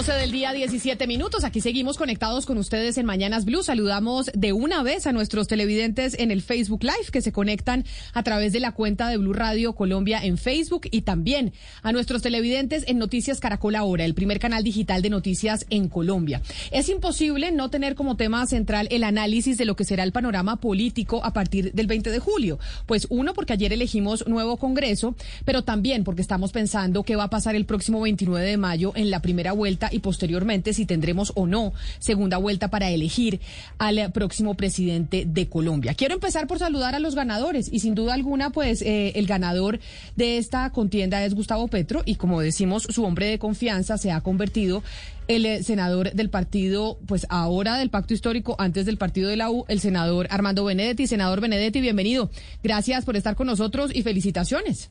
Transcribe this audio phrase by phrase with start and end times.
[0.00, 1.44] 12 del día, 17 minutos.
[1.44, 3.62] Aquí seguimos conectados con ustedes en Mañanas Blue.
[3.62, 8.22] Saludamos de una vez a nuestros televidentes en el Facebook Live que se conectan a
[8.22, 12.84] través de la cuenta de Blue Radio Colombia en Facebook y también a nuestros televidentes
[12.86, 16.40] en Noticias Caracol Ahora, el primer canal digital de noticias en Colombia.
[16.70, 20.62] Es imposible no tener como tema central el análisis de lo que será el panorama
[20.62, 22.58] político a partir del 20 de julio.
[22.86, 25.14] Pues uno, porque ayer elegimos nuevo Congreso,
[25.44, 29.10] pero también porque estamos pensando qué va a pasar el próximo 29 de mayo en
[29.10, 33.40] la primera vuelta y posteriormente si tendremos o no segunda vuelta para elegir
[33.78, 35.94] al próximo presidente de Colombia.
[35.94, 39.80] Quiero empezar por saludar a los ganadores y sin duda alguna pues eh, el ganador
[40.16, 44.20] de esta contienda es Gustavo Petro y como decimos su hombre de confianza se ha
[44.20, 44.82] convertido
[45.28, 49.50] el eh, senador del partido, pues ahora del pacto histórico, antes del partido de la
[49.50, 51.06] U, el senador Armando Benedetti.
[51.06, 52.30] Senador Benedetti, bienvenido.
[52.64, 54.90] Gracias por estar con nosotros y felicitaciones.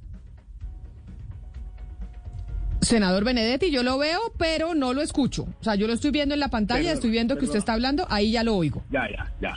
[2.90, 5.44] Senador Benedetti, yo lo veo, pero no lo escucho.
[5.44, 8.08] O sea, yo lo estoy viendo en la pantalla, estoy viendo que usted está hablando,
[8.10, 8.84] ahí ya lo oigo.
[8.90, 9.56] Ya, ya, ya.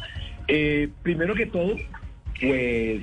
[0.49, 1.75] Eh, primero que todo,
[2.39, 3.01] pues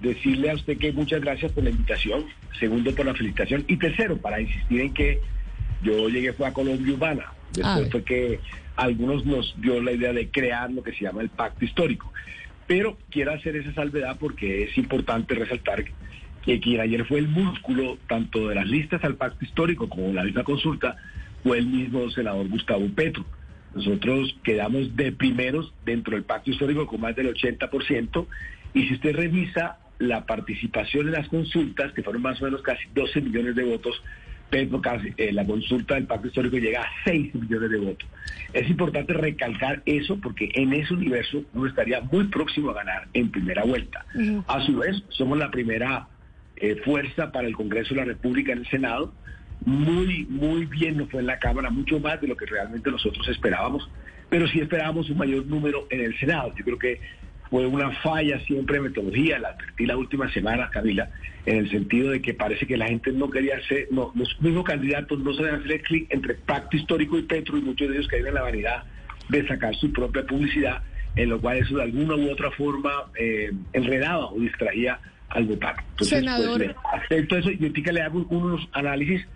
[0.00, 2.26] decirle a usted que muchas gracias por la invitación.
[2.60, 3.64] Segundo, por la felicitación.
[3.66, 5.18] Y tercero, para insistir en que
[5.82, 7.32] yo llegué fue a Colombia Urbana.
[7.52, 8.40] Después fue que
[8.76, 12.12] algunos nos dio la idea de crear lo que se llama el pacto histórico.
[12.68, 15.84] Pero quiero hacer esa salvedad porque es importante resaltar
[16.44, 20.14] que quien ayer fue el músculo tanto de las listas al pacto histórico como de
[20.14, 20.96] la misma consulta
[21.42, 23.24] fue el mismo senador Gustavo Petro.
[23.74, 28.26] Nosotros quedamos de primeros dentro del pacto histórico con más del 80%
[28.74, 32.84] y si usted revisa la participación en las consultas, que fueron más o menos casi
[32.94, 34.02] 12 millones de votos,
[34.50, 38.08] Petro casi, eh, la consulta del pacto histórico llega a 6 millones de votos.
[38.52, 43.30] Es importante recalcar eso porque en ese universo uno estaría muy próximo a ganar en
[43.30, 44.04] primera vuelta.
[44.46, 46.06] A su vez, somos la primera
[46.64, 49.12] eh, fuerza para el Congreso de la República en el Senado.
[49.66, 53.26] Muy, muy bien nos fue en la Cámara, mucho más de lo que realmente nosotros
[53.28, 53.88] esperábamos,
[54.30, 56.54] pero sí esperábamos un mayor número en el Senado.
[56.56, 57.00] Yo creo que
[57.50, 61.10] fue una falla siempre de metodología, la advertí la última semana, Camila,
[61.46, 64.64] en el sentido de que parece que la gente no quería hacer, no, los mismos
[64.64, 68.28] candidatos no sabían hacer clic entre pacto histórico y Petro, y muchos de ellos caían
[68.28, 68.84] en la vanidad
[69.28, 70.82] de sacar su propia publicidad,
[71.16, 74.98] en lo cual eso de alguna u otra forma eh, enredaba o distraía
[75.34, 75.76] al votar.
[75.90, 76.58] Entonces, Senador.
[76.58, 79.26] Pues, acepto eso y ahorita le hago unos análisis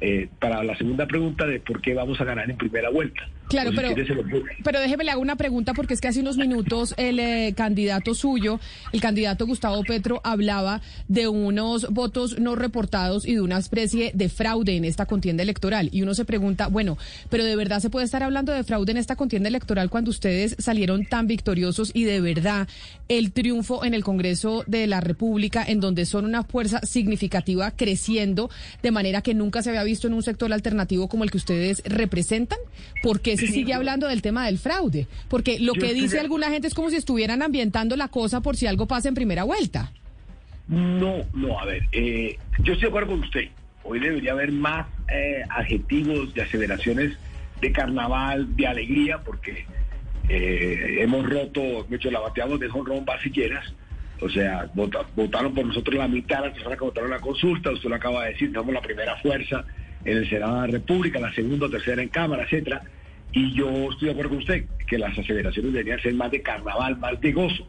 [0.00, 3.28] eh, para la segunda pregunta de por qué vamos a ganar en primera vuelta.
[3.48, 3.94] Claro, pero,
[4.64, 8.14] pero déjeme le hago una pregunta porque es que hace unos minutos el eh, candidato
[8.14, 8.58] suyo,
[8.92, 14.28] el candidato Gustavo Petro, hablaba de unos votos no reportados y de una especie de
[14.28, 15.90] fraude en esta contienda electoral.
[15.92, 16.98] Y uno se pregunta, bueno,
[17.30, 20.56] pero de verdad se puede estar hablando de fraude en esta contienda electoral cuando ustedes
[20.58, 22.68] salieron tan victoriosos y de verdad
[23.08, 28.50] el triunfo en el Congreso de la República, en donde son una fuerza significativa creciendo
[28.82, 31.82] de manera que nunca se había visto en un sector alternativo como el que ustedes
[31.84, 32.58] representan?
[33.02, 35.06] ¿Por qué se sigue hablando del tema del fraude?
[35.28, 38.66] Porque lo que dice alguna gente es como si estuvieran ambientando la cosa por si
[38.66, 39.92] algo pasa en primera vuelta.
[40.68, 43.48] No, no, a ver, eh, yo estoy de acuerdo con usted.
[43.84, 47.16] Hoy debería haber más eh, adjetivos y aceleraciones
[47.60, 49.64] de carnaval, de alegría, porque
[50.28, 53.72] eh, hemos roto, de hecho, la bateamos de jonrón basilleras.
[54.20, 54.68] O sea,
[55.14, 58.24] votaron por nosotros la mitad de las personas que votaron la consulta, usted lo acaba
[58.24, 59.64] de decir, somos la primera fuerza
[60.04, 62.82] en el Senado de la República, la segunda o tercera en Cámara, etcétera.
[63.36, 66.96] Y yo estoy de acuerdo con usted que las aceleraciones deberían ser más de carnaval,
[66.96, 67.68] más de gozo.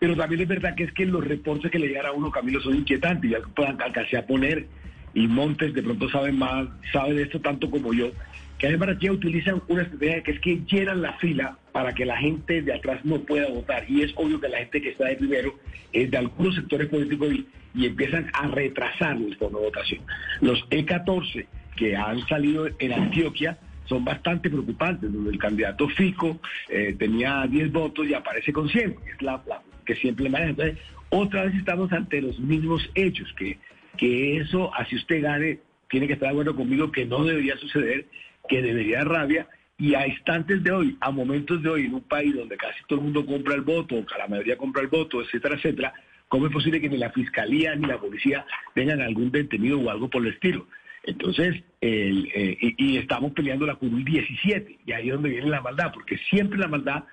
[0.00, 2.60] Pero también es verdad que es que los reportes que le llegan a uno, Camilo,
[2.60, 3.30] son inquietantes.
[3.30, 4.66] Ya puedan alcancé a poner,
[5.14, 8.10] y Montes de pronto sabe más, sabe de esto tanto como yo,
[8.58, 12.16] que además ya utilizan una estrategia que es que llenan la fila para que la
[12.16, 13.88] gente de atrás no pueda votar.
[13.88, 15.54] Y es obvio que la gente que está de primero
[15.92, 20.00] es de algunos sectores políticos y, y empiezan a retrasar el fondo de votación.
[20.40, 23.56] Los E14 que han salido en Antioquia
[23.88, 28.96] son bastante preocupantes, donde el candidato Fico eh, tenía 10 votos y aparece con 100,
[29.14, 29.42] es la,
[29.84, 30.50] que siempre maneja.
[30.50, 30.78] Entonces,
[31.10, 33.58] otra vez estamos ante los mismos hechos, que,
[33.96, 38.06] que eso, así usted gane, tiene que estar de acuerdo conmigo que no debería suceder,
[38.48, 39.48] que debería rabia,
[39.78, 42.98] y a instantes de hoy, a momentos de hoy, en un país donde casi todo
[42.98, 45.92] el mundo compra el voto, o que la mayoría compra el voto, etcétera, etcétera,
[46.28, 50.08] ¿cómo es posible que ni la fiscalía ni la policía tengan algún detenido o algo
[50.08, 50.66] por el estilo?
[51.06, 55.92] Entonces, eh, y, estamos peleando la curul 17, y ahí es donde viene la maldad,
[55.94, 57.04] porque siempre la maldad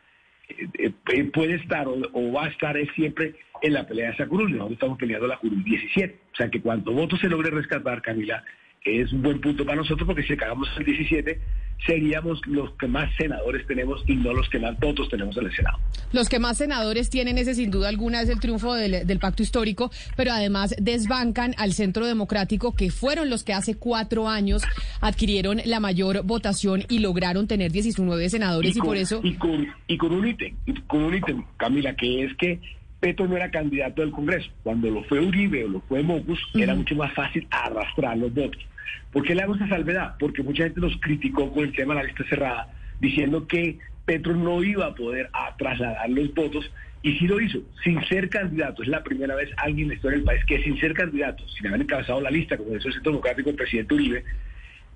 [0.49, 4.27] eh, eh, puede estar o, va a estar es siempre en la pelea de esa
[4.27, 6.19] curul, nosotros estamos peleando la curul 17.
[6.33, 8.43] O sea que cuando voto se logre rescatar, Camila,
[8.83, 11.39] es un buen punto para nosotros porque si acabamos el 17
[11.85, 15.55] seríamos los que más senadores tenemos y no los que más votos tenemos en el
[15.55, 15.77] Senado.
[16.11, 19.91] Los que más senadores tienen ese sin duda alguna es el triunfo del, pacto histórico,
[20.15, 24.63] pero además desbancan al Centro Democrático que fueron los que hace cuatro años
[25.01, 29.21] adquirieron la mayor votación y lograron tener 19 senadores y, por eso...
[29.23, 30.55] Y con, y con un ítem,
[30.87, 32.59] con un ítem, Camila, que es que
[32.99, 34.49] Petro no era candidato del Congreso.
[34.63, 38.61] Cuando lo fue Uribe o lo fue Mocus, era mucho más fácil arrastrar los votos.
[39.11, 40.15] ¿Por qué le hago esa salvedad?
[40.19, 44.35] Porque mucha gente nos criticó con el tema de la lista cerrada, diciendo que Petro
[44.35, 46.69] no iba a poder trasladar los votos,
[47.03, 48.81] y sí lo hizo, sin ser candidato.
[48.81, 51.67] Es la primera vez alguien en la historia del país que sin ser candidato, sin
[51.67, 54.23] haber encabezado la lista, como hizo el Centro Democrático el presidente Uribe,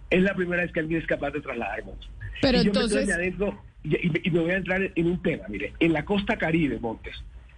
[0.09, 2.09] es la primera vez que alguien es capaz de trasladar votos.
[2.41, 3.09] Pero entonces...
[3.83, 7.15] y, me voy a entrar en un tema, mire, en la costa caribe, Montes,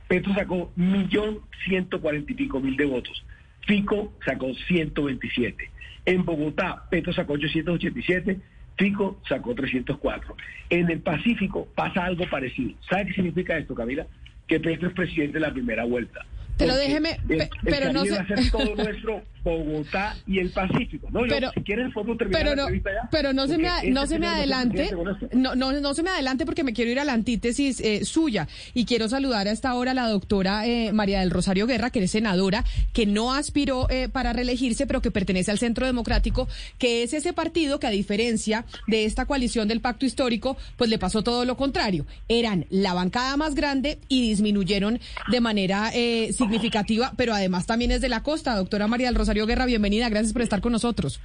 [0.07, 3.23] Petro sacó millón ciento cuarenta y pico mil de votos.
[3.67, 5.69] Fico sacó 127.
[6.09, 8.39] En Bogotá, Petro sacó 887.
[8.79, 10.35] Fico sacó 304.
[10.71, 12.73] En el Pacífico pasa algo parecido.
[12.89, 14.07] ¿Sabe qué significa esto, Camila?
[14.47, 16.25] Que Petro es presidente de la primera vuelta.
[16.59, 17.17] Pero déjeme,
[17.63, 18.11] pero no se...
[18.11, 21.07] va a ser todo nuestro Bogotá y el Pacífico.
[21.11, 22.67] No, pero, si quieres podemos terminar pero no,
[23.09, 24.91] pero no se me, no se me adelante,
[25.33, 28.47] no, no, no se me adelante porque me quiero ir a la antítesis eh, suya
[28.73, 32.03] y quiero saludar a esta hora a la doctora eh, María del Rosario Guerra, que
[32.03, 36.47] es senadora, que no aspiró eh, para reelegirse, pero que pertenece al Centro Democrático,
[36.77, 40.99] que es ese partido que a diferencia de esta coalición del Pacto Histórico, pues le
[40.99, 42.05] pasó todo lo contrario.
[42.27, 44.99] Eran la bancada más grande y disminuyeron
[45.31, 48.55] de manera significativa significativa, pero además también es de la costa.
[48.55, 51.19] Doctora María del Rosario Guerra, bienvenida, gracias por estar con nosotros.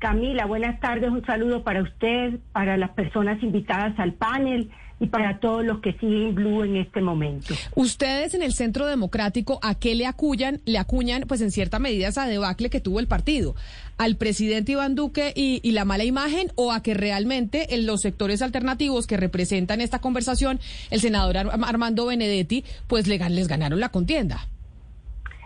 [0.00, 5.40] Camila, buenas tardes, un saludo para usted, para las personas invitadas al panel y para
[5.40, 7.52] todos los que siguen Blue en este momento.
[7.74, 10.62] Ustedes en el Centro Democrático, ¿a qué le acuñan?
[10.64, 13.54] Le acuñan, pues en cierta medida, esa debacle que tuvo el partido.
[13.98, 18.40] ¿Al presidente Iván Duque y, la mala imagen o a que realmente en los sectores
[18.40, 20.60] alternativos que representan esta conversación,
[20.90, 24.48] el senador Armando Benedetti, pues le, les ganaron la contienda?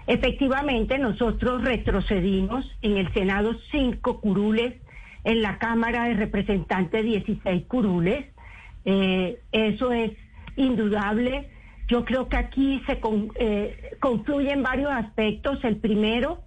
[0.07, 4.75] Efectivamente, nosotros retrocedimos en el Senado cinco curules,
[5.25, 8.27] en la Cámara de Representantes 16 curules
[8.85, 10.13] eh, eso es
[10.57, 11.51] indudable.
[11.89, 13.01] Yo creo que aquí se
[13.37, 15.63] eh, confluyen varios aspectos.
[15.65, 16.43] El primero,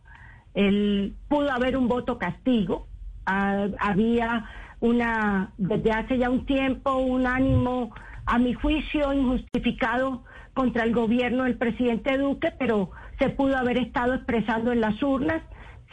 [0.54, 2.88] el, pudo haber un voto castigo.
[3.26, 4.46] Ah, había
[4.80, 7.94] una, desde hace ya un tiempo, un ánimo,
[8.26, 14.14] a mi juicio, injustificado contra el gobierno del presidente Duque, pero se pudo haber estado
[14.14, 15.42] expresando en las urnas.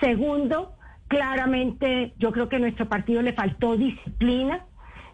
[0.00, 0.74] Segundo,
[1.08, 4.66] claramente yo creo que a nuestro partido le faltó disciplina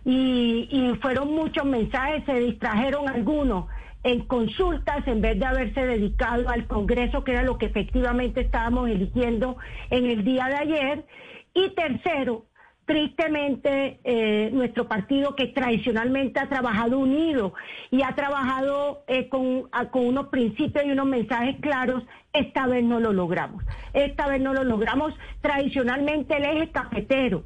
[0.05, 3.67] y, fueron muchos mensajes, se distrajeron algunos
[4.03, 8.89] en consultas en vez de haberse dedicado al Congreso, que era lo que efectivamente estábamos
[8.89, 9.59] eligiendo
[9.91, 11.05] en el día de ayer.
[11.53, 12.47] Y tercero,
[12.91, 17.55] tristemente, eh, nuestro partido que tradicionalmente ha trabajado unido
[17.93, 22.03] y ha trabajado eh, con, con unos principios y unos mensajes claros,
[22.33, 23.63] esta vez no lo logramos.
[23.93, 25.15] Esta vez no lo logramos.
[25.41, 27.45] Tradicionalmente el eje cafetero,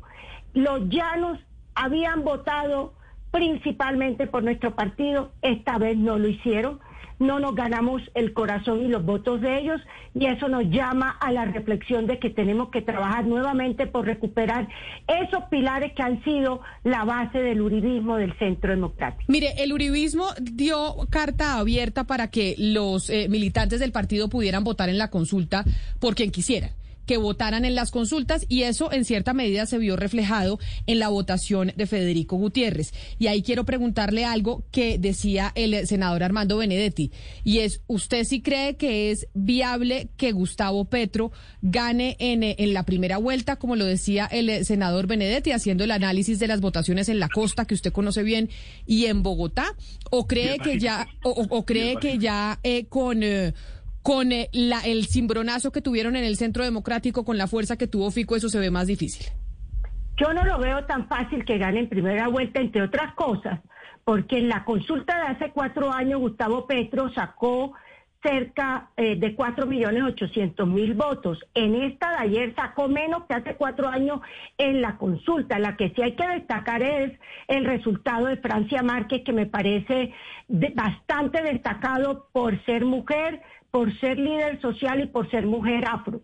[0.54, 1.38] los llanos
[1.74, 2.94] habían votado
[3.30, 6.80] principalmente por nuestro partido, esta vez no lo hicieron,
[7.18, 9.80] no nos ganamos el corazón y los votos de ellos
[10.14, 14.68] y eso nos llama a la reflexión de que tenemos que trabajar nuevamente por recuperar
[15.06, 19.24] esos pilares que han sido la base del uribismo del centro democrático.
[19.28, 24.88] Mire, el uribismo dio carta abierta para que los eh, militantes del partido pudieran votar
[24.88, 25.64] en la consulta
[26.00, 26.70] por quien quisieran
[27.06, 31.08] que votaran en las consultas y eso en cierta medida se vio reflejado en la
[31.08, 32.92] votación de Federico Gutiérrez.
[33.18, 38.42] Y ahí quiero preguntarle algo que decía el senador Armando Benedetti y es, ¿usted sí
[38.42, 41.32] cree que es viable que Gustavo Petro
[41.62, 46.38] gane en, en la primera vuelta, como lo decía el senador Benedetti, haciendo el análisis
[46.38, 48.50] de las votaciones en la costa que usted conoce bien
[48.86, 49.74] y en Bogotá?
[50.10, 53.22] ¿O cree que ya, o, cree que ya eh, con...
[53.22, 53.52] Eh,
[54.04, 58.10] con eh, el cimbronazo que tuvieron en el Centro Democrático, con la fuerza que tuvo
[58.10, 59.32] Fico, eso se ve más difícil.
[60.18, 63.60] Yo no lo veo tan fácil que gane en primera vuelta, entre otras cosas,
[64.04, 67.72] porque en la consulta de hace cuatro años Gustavo Petro sacó
[68.22, 71.38] cerca eh, de cuatro millones ochocientos mil votos.
[71.54, 74.20] En esta de ayer sacó menos que hace cuatro años
[74.58, 75.58] en la consulta.
[75.58, 77.18] La que sí hay que destacar es
[77.48, 80.12] el resultado de Francia Márquez, que me parece
[80.48, 83.40] bastante destacado por ser mujer,
[83.74, 86.20] por ser líder social y por ser mujer afro.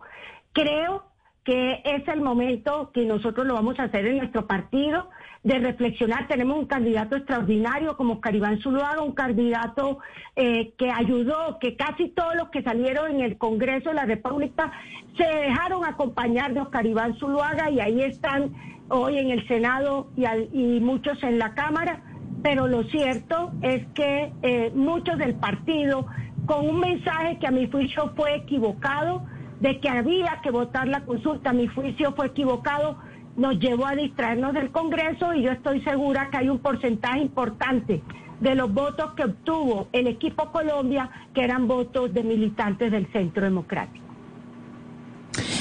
[0.52, 1.02] Creo
[1.42, 5.10] que es el momento que nosotros lo vamos a hacer en nuestro partido,
[5.42, 6.28] de reflexionar.
[6.28, 9.98] Tenemos un candidato extraordinario como Caribán Zuluaga, un candidato
[10.36, 14.70] eh, que ayudó, que casi todos los que salieron en el Congreso de la República
[15.16, 18.54] se dejaron acompañar de Oscar Iván Zuluaga y ahí están
[18.90, 22.04] hoy en el Senado y, y muchos en la Cámara.
[22.44, 26.06] Pero lo cierto es que eh, muchos del partido,
[26.50, 29.22] con un mensaje que a mi juicio fue equivocado,
[29.60, 32.98] de que había que votar la consulta, mi juicio fue equivocado,
[33.36, 38.02] nos llevó a distraernos del Congreso y yo estoy segura que hay un porcentaje importante
[38.40, 43.44] de los votos que obtuvo el equipo Colombia que eran votos de militantes del Centro
[43.44, 44.04] Democrático.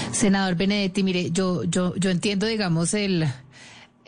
[0.09, 3.25] Senador Benedetti, mire, yo, yo, yo entiendo, digamos, el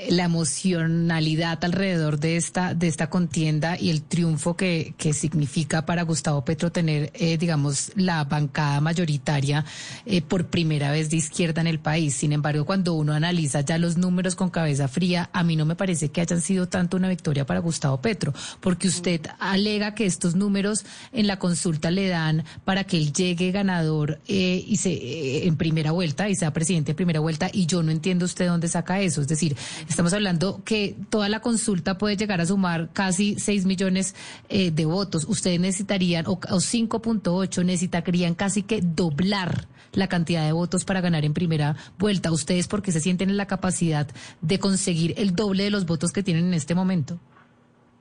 [0.09, 6.03] la emocionalidad alrededor de esta, de esta contienda y el triunfo que, que significa para
[6.03, 9.65] Gustavo Petro tener, eh, digamos, la bancada mayoritaria
[10.05, 12.15] eh, por primera vez de izquierda en el país.
[12.15, 15.75] Sin embargo, cuando uno analiza ya los números con cabeza fría, a mí no me
[15.75, 20.35] parece que hayan sido tanto una victoria para Gustavo Petro, porque usted alega que estos
[20.35, 25.57] números en la consulta le dan para que él llegue ganador eh, y se en
[25.57, 28.99] primera vuelta y sea presidente en primera vuelta, y yo no entiendo usted dónde saca
[28.99, 29.21] eso.
[29.21, 29.55] Es decir,
[29.91, 34.15] Estamos hablando que toda la consulta puede llegar a sumar casi 6 millones
[34.47, 35.25] eh, de votos.
[35.27, 41.33] Ustedes necesitarían, o, 5.8, necesitarían casi que doblar la cantidad de votos para ganar en
[41.33, 42.31] primera vuelta.
[42.31, 44.07] ¿Ustedes por qué se sienten en la capacidad
[44.39, 47.19] de conseguir el doble de los votos que tienen en este momento?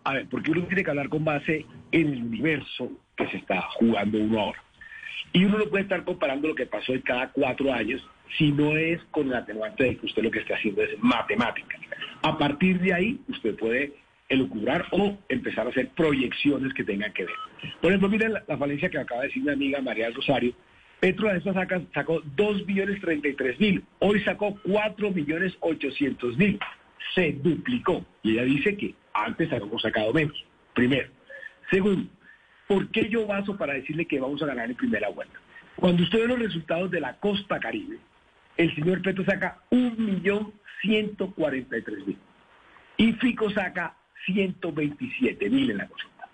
[0.04, 3.62] A ver, porque uno tiene que hablar con base en el universo que se está
[3.80, 4.62] jugando uno ahora.
[5.32, 8.06] Y uno no puede estar comparando lo que pasó en cada cuatro años
[8.38, 11.78] si no es con el atenuante de que usted lo que está haciendo es matemática.
[12.22, 13.92] A partir de ahí, usted puede
[14.28, 17.34] elucubrar o empezar a hacer proyecciones que tengan que ver.
[17.80, 20.54] Por ejemplo, miren la, falencia que acaba de decir mi amiga María Rosario.
[21.00, 26.58] Petro de esta saca, sacó 2 millones 33 mil, hoy sacó 4 millones 800 mil.
[27.14, 28.04] Se duplicó.
[28.22, 30.44] Y ella dice que antes habíamos sacado menos.
[30.74, 31.08] Primero.
[31.70, 32.08] Segundo,
[32.70, 35.34] ¿por qué yo baso para decirle que vamos a ganar en primera vuelta?
[35.74, 37.98] Cuando usted ve los resultados de la costa caribe,
[38.56, 42.16] el señor Petro saca 1.143.000
[42.98, 46.28] y Fico saca 127.000 en la consulta.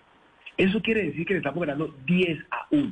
[0.57, 2.91] Eso quiere decir que le estamos ganando 10 a 1.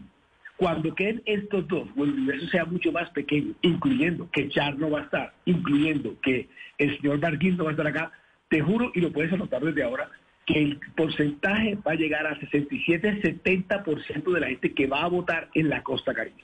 [0.58, 4.90] Cuando queden estos dos, o el universo sea mucho más pequeño, incluyendo que Char no
[4.90, 6.50] va a estar, incluyendo que
[6.80, 8.12] el señor Barguín no va a estar acá,
[8.50, 10.10] te juro, y lo puedes anotar desde ahora,
[10.46, 15.50] que el porcentaje va a llegar a 67-70% de la gente que va a votar
[15.54, 16.44] en la costa caribe.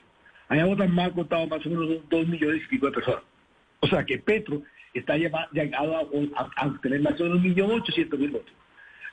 [0.49, 3.23] Allá votan más contado más o menos dos millones y pico de personas.
[3.79, 6.01] O sea que Petro está llegado a,
[6.65, 8.53] obtener más o menos un millón ochocientos mil votos.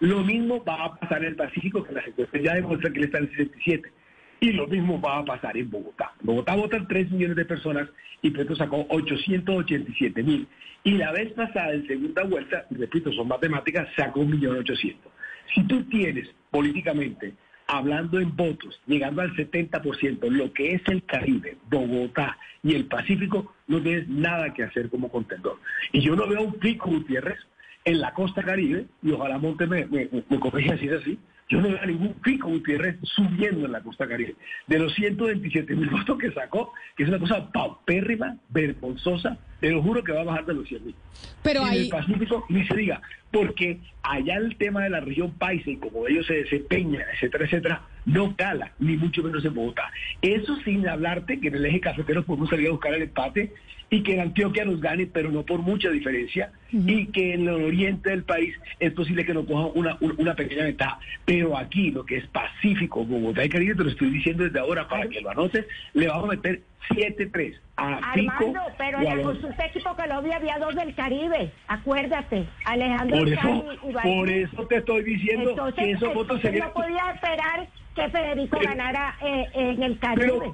[0.01, 3.05] Lo mismo va a pasar en el Pacífico, que las encuestas ya demuestran que él
[3.07, 3.93] está en el 67.
[4.41, 6.13] Y lo mismo va a pasar en Bogotá.
[6.23, 7.89] Bogotá votan 3 millones de personas
[8.23, 10.47] y Petro sacó 887 mil.
[10.85, 15.13] Y la vez pasada, en segunda vuelta, repito, son matemáticas, sacó un millón ochocientos.
[15.55, 17.35] Si tú tienes políticamente
[17.67, 23.55] hablando en votos, llegando al 70%, lo que es el Caribe, Bogotá y el Pacífico,
[23.67, 25.59] no tienes nada que hacer como contendor.
[25.93, 27.39] Y yo no veo un pico Gutiérrez
[27.85, 31.19] en la costa Caribe, y ojalá Monte me, me, me corrija si es así,
[31.49, 34.35] yo no veo ningún pico Gutiérrez subiendo en la costa caribe.
[34.67, 39.83] De los 127 mil votos que sacó, que es una cosa paupérrima, vergonzosa, te lo
[39.83, 40.95] juro que va a bajar de los 100 mil.
[41.43, 43.01] Pero y en el Pacífico ni se diga,
[43.33, 47.83] porque allá el tema de la región paisa y como ellos se desempeñan, etcétera, etcétera,
[48.07, 49.91] no cala, ni mucho menos en Bogotá.
[50.23, 53.53] Eso sin hablarte que en el eje cafetero podemos salir a buscar el empate
[53.91, 57.65] y que en Antioquia nos gane, pero no por mucha diferencia, y que en el
[57.65, 60.99] oriente del país es posible que nos coja una, una pequeña ventaja.
[61.25, 64.87] Pero aquí, lo que es Pacífico, Bogotá y Caribe, te lo estoy diciendo desde ahora
[64.89, 65.65] para que lo anotes,
[65.95, 68.55] le vamos a meter 7-3 a Pico.
[68.77, 74.31] pero en la consulta equipo Colombia había dos del Caribe, acuérdate, Alejandro por eso, por
[74.31, 76.69] eso te estoy diciendo que esos votos serían...
[76.69, 80.53] No podía esperar que Federico ganara eh, en el Caribe.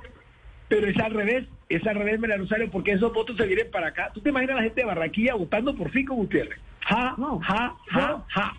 [0.69, 3.89] Pero, es al revés, es al revés, María Rosario, porque esos votos se vienen para
[3.89, 4.11] acá.
[4.13, 6.59] ¿Tú te imaginas a la gente de Barranquilla votando por Fico Gutiérrez?
[6.81, 8.55] Ja, ja, ja, ja.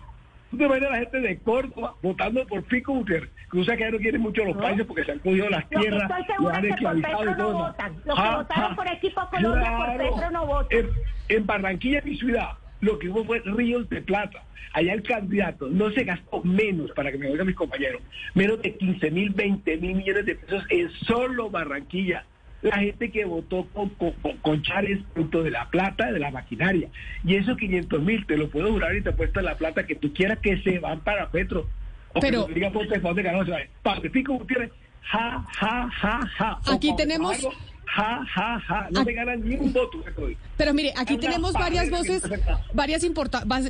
[0.50, 3.30] ¿Tú te imaginas a la gente de Córdoba votando por Fico Gutiérrez?
[3.50, 6.10] Que usa que ya no quieren mucho los países porque se han cogido las tierras,
[6.38, 7.52] lo han esclavizado y todo.
[7.52, 7.92] No votan.
[8.04, 10.78] Los que votaron por equipo Colombia por Petro no votan.
[10.78, 10.88] En,
[11.28, 12.50] en Barranquilla, mi ciudad,
[12.80, 14.42] lo que hubo fue ríos de plata.
[14.72, 18.02] Allá el candidato no se gastó menos, para que me oigan mis compañeros,
[18.34, 22.24] menos de 15 mil, 20 mil millones de pesos en solo Barranquilla.
[22.66, 26.88] La gente que votó con, con, con Chávez, punto de la plata, de la maquinaria.
[27.24, 30.12] Y esos 500 mil, te lo puedo jurar y te apuesto la plata que tú
[30.12, 31.68] quieras que se van para Petro.
[32.12, 33.58] O Pero, que diga Ponte, Ponte, ganó, se va.
[33.82, 36.60] Pacifico Gutiérrez, ja, ja, ja, ja.
[36.72, 37.46] Aquí tenemos
[37.86, 38.88] ja, ja, ja.
[38.90, 40.02] No me ganan ni un voto.
[40.56, 42.22] Pero mire, aquí tenemos varias voces,
[42.72, 43.02] varias,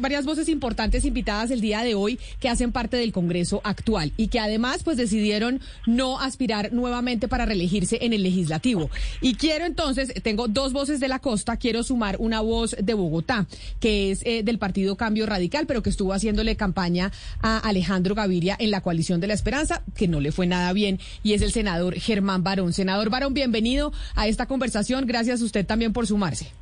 [0.01, 4.29] varias voces importantes invitadas el día de hoy que hacen parte del Congreso actual y
[4.29, 8.91] que además pues decidieron no aspirar nuevamente para reelegirse en el legislativo.
[9.21, 13.47] Y quiero entonces, tengo dos voces de la costa, quiero sumar una voz de Bogotá,
[13.81, 18.57] que es eh, del Partido Cambio Radical, pero que estuvo haciéndole campaña a Alejandro Gaviria
[18.59, 21.53] en la coalición de la esperanza, que no le fue nada bien, y es el
[21.53, 22.73] senador Germán Barón.
[22.73, 25.07] Senador Barón, bienvenido a esta conversación.
[25.07, 26.53] Gracias a usted también por sumarse.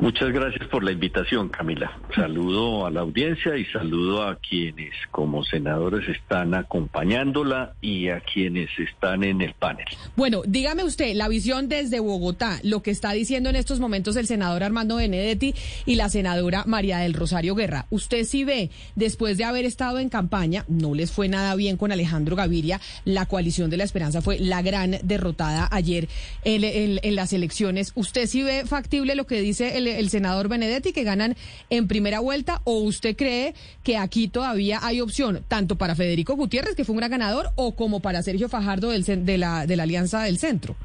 [0.00, 1.92] Muchas gracias por la invitación, Camila.
[2.14, 8.70] Saludo a la audiencia y saludo a quienes como senadores están acompañándola y a quienes
[8.78, 9.84] están en el panel.
[10.16, 14.26] Bueno, dígame usted, la visión desde Bogotá, lo que está diciendo en estos momentos el
[14.26, 15.54] senador Armando Benedetti
[15.86, 17.86] y la senadora María del Rosario Guerra.
[17.90, 21.92] Usted sí ve, después de haber estado en campaña, no les fue nada bien con
[21.92, 26.08] Alejandro Gaviria, la coalición de la esperanza fue la gran derrotada ayer
[26.44, 27.92] en, las elecciones.
[27.94, 31.36] ¿Usted sí ve factible lo que dice el el senador Benedetti que ganan
[31.68, 36.74] en primera vuelta o usted cree que aquí todavía hay opción tanto para Federico Gutiérrez,
[36.74, 39.84] que fue un gran ganador, o como para Sergio Fajardo del, de, la, de la
[39.84, 40.76] Alianza del Centro?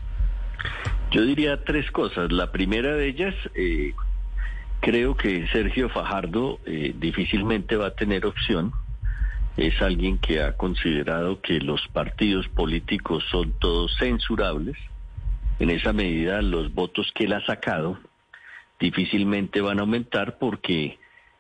[1.12, 2.32] Yo diría tres cosas.
[2.32, 3.94] La primera de ellas, eh,
[4.82, 8.72] creo que Sergio Fajardo eh, difícilmente va a tener opción.
[9.58, 14.76] Es alguien que ha considerado que los partidos políticos son todos censurables.
[15.60, 17.98] En esa medida, los votos que él ha sacado
[18.80, 20.98] difícilmente van a aumentar porque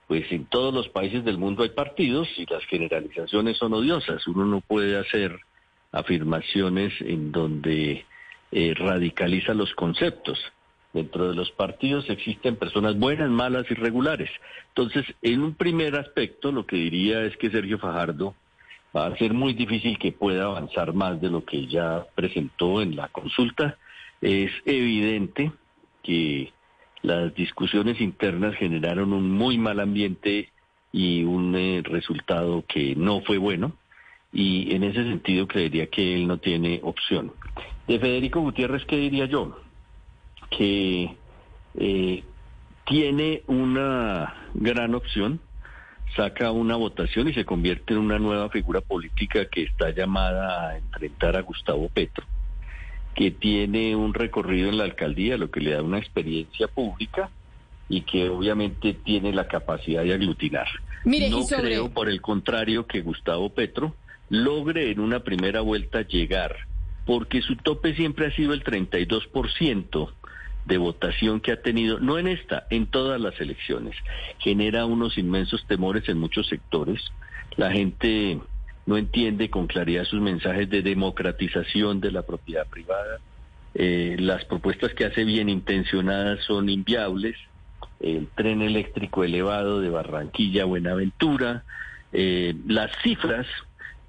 [0.08, 4.28] pues en todos los países del mundo hay partidos y las generalizaciones son odiosas.
[4.28, 5.40] Uno no puede hacer
[5.92, 8.06] afirmaciones en donde
[8.52, 10.40] eh, radicaliza los conceptos.
[10.94, 14.30] Dentro de los partidos existen personas buenas, malas y regulares.
[14.70, 18.36] Entonces, en un primer aspecto, lo que diría es que Sergio Fajardo
[18.96, 22.96] va a ser muy difícil que pueda avanzar más de lo que ya presentó en
[22.96, 23.78] la consulta.
[24.22, 25.52] Es evidente
[26.02, 26.54] que
[27.06, 30.50] las discusiones internas generaron un muy mal ambiente
[30.92, 33.74] y un eh, resultado que no fue bueno.
[34.34, 37.32] Y en ese sentido creería que él no tiene opción.
[37.88, 39.58] De Federico Gutiérrez, ¿qué diría yo?
[40.50, 41.16] Que
[41.76, 42.24] eh,
[42.86, 45.40] tiene una gran opción,
[46.16, 50.78] saca una votación y se convierte en una nueva figura política que está llamada a
[50.78, 52.26] enfrentar a Gustavo Petro
[53.16, 57.32] que tiene un recorrido en la alcaldía, lo que le da una experiencia pública
[57.88, 60.68] y que obviamente tiene la capacidad de aglutinar.
[61.06, 63.96] no creo, por el contrario, que Gustavo Petro
[64.30, 66.56] logre en una primera vuelta llegar,
[67.06, 70.12] porque su tope siempre ha sido el 32%
[70.66, 73.96] de votación que ha tenido, no en esta, en todas las elecciones.
[74.40, 77.02] Genera unos inmensos temores en muchos sectores.
[77.56, 78.40] La gente
[78.86, 83.20] no entiende con claridad sus mensajes de democratización de la propiedad privada.
[83.74, 87.36] Eh, las propuestas que hace bien intencionadas son inviables.
[88.00, 91.64] El tren eléctrico elevado de Barranquilla a Buenaventura.
[92.14, 93.48] Eh, las cifras,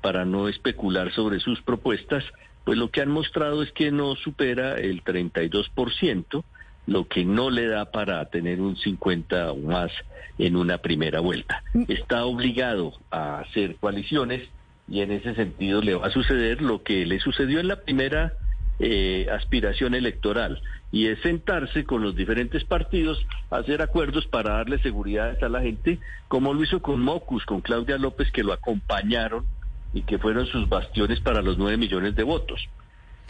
[0.02, 2.24] para no especular sobre sus propuestas,
[2.64, 6.44] pues lo que han mostrado es que no supera el 32%,
[6.86, 9.90] lo que no le da para tener un 50 o más
[10.38, 11.62] en una primera vuelta.
[11.72, 11.84] Mm.
[11.88, 14.48] Está obligado a hacer coaliciones
[14.88, 18.34] y en ese sentido le va a suceder lo que le sucedió en la primera
[18.78, 20.60] eh, aspiración electoral
[20.92, 25.98] y es sentarse con los diferentes partidos, hacer acuerdos para darle seguridad a la gente,
[26.28, 29.44] como lo hizo con Mocus, con Claudia López, que lo acompañaron
[29.92, 32.68] y que fueron sus bastiones para los nueve millones de votos.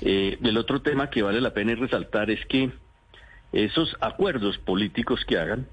[0.00, 2.70] Eh, el otro tema que vale la pena resaltar es que
[3.52, 5.66] esos acuerdos políticos que hagan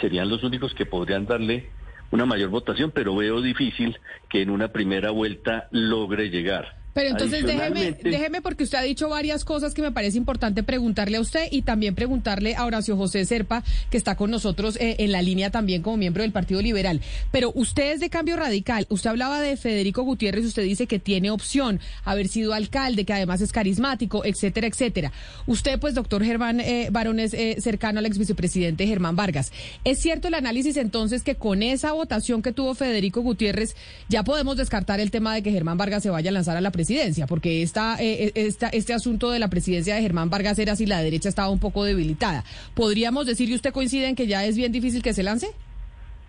[0.00, 1.70] serían los únicos que podrían darle
[2.10, 6.79] una mayor votación, pero veo difícil que en una primera vuelta logre llegar.
[6.92, 11.18] Pero entonces déjeme, déjeme porque usted ha dicho varias cosas que me parece importante preguntarle
[11.18, 15.12] a usted y también preguntarle a Horacio José Serpa, que está con nosotros eh, en
[15.12, 17.00] la línea también como miembro del Partido Liberal.
[17.30, 18.86] Pero usted es de cambio radical.
[18.88, 23.40] Usted hablaba de Federico Gutiérrez, usted dice que tiene opción haber sido alcalde, que además
[23.40, 25.12] es carismático, etcétera, etcétera.
[25.46, 29.52] Usted, pues, doctor Germán eh, Barón, es eh, cercano al ex vicepresidente Germán Vargas.
[29.84, 33.76] ¿Es cierto el análisis entonces que con esa votación que tuvo Federico Gutiérrez
[34.08, 36.70] ya podemos descartar el tema de que Germán Vargas se vaya a lanzar a la
[36.80, 40.76] presidencia, porque esta, eh, eh, esta, este asunto de la presidencia de Germán Vargas era
[40.76, 42.42] si la derecha estaba un poco debilitada.
[42.74, 45.48] ¿Podríamos decir, y usted coincide en que ya es bien difícil que se lance?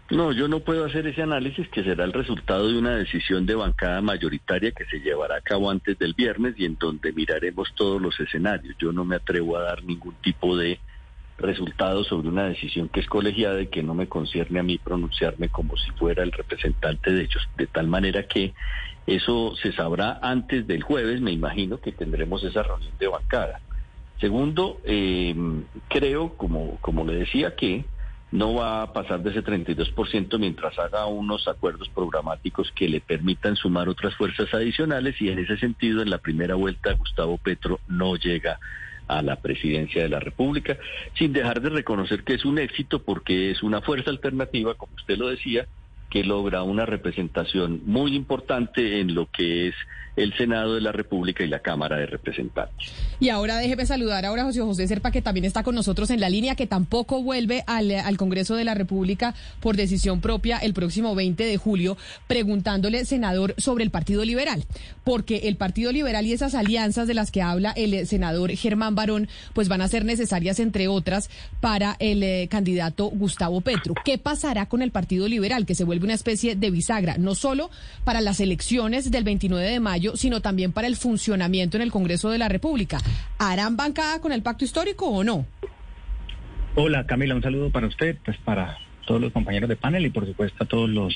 [0.09, 3.55] No, yo no puedo hacer ese análisis que será el resultado de una decisión de
[3.55, 8.01] bancada mayoritaria que se llevará a cabo antes del viernes y en donde miraremos todos
[8.01, 8.75] los escenarios.
[8.77, 10.81] Yo no me atrevo a dar ningún tipo de
[11.41, 15.49] resultado sobre una decisión que es colegiada y que no me concierne a mí pronunciarme
[15.49, 18.53] como si fuera el representante de ellos, de tal manera que
[19.07, 23.59] eso se sabrá antes del jueves, me imagino que tendremos esa reunión de bancada.
[24.19, 25.35] Segundo, eh,
[25.89, 27.85] creo, como, como le decía, que
[28.31, 33.55] no va a pasar de ese 32% mientras haga unos acuerdos programáticos que le permitan
[33.55, 38.15] sumar otras fuerzas adicionales y en ese sentido en la primera vuelta Gustavo Petro no
[38.15, 38.59] llega
[39.11, 40.77] a la presidencia de la República,
[41.17, 45.17] sin dejar de reconocer que es un éxito porque es una fuerza alternativa, como usted
[45.17, 45.67] lo decía,
[46.11, 49.75] que logra una representación muy importante en lo que es
[50.17, 52.91] el Senado de la República y la Cámara de Representantes.
[53.19, 56.19] Y ahora déjeme saludar ahora a José José Serpa, que también está con nosotros en
[56.19, 61.15] la línea, que tampoco vuelve al, Congreso de la República por decisión propia el próximo
[61.15, 61.97] 20 de julio,
[62.27, 64.65] preguntándole, senador, sobre el Partido Liberal.
[65.03, 69.29] Porque el Partido Liberal y esas alianzas de las que habla el senador Germán Barón,
[69.53, 71.29] pues van a ser necesarias, entre otras,
[71.61, 73.93] para el eh, candidato Gustavo Petro.
[74.03, 77.69] ¿Qué pasará con el Partido Liberal, que se vuelve una especie de bisagra, no solo
[78.03, 82.29] para las elecciones del 29 de mayo, sino también para el funcionamiento en el Congreso
[82.29, 82.99] de la República.
[83.37, 85.45] ¿Harán bancada con el pacto histórico o no?
[86.75, 90.25] Hola Camila, un saludo para usted, pues para todos los compañeros de panel y por
[90.25, 91.13] supuesto a todos los,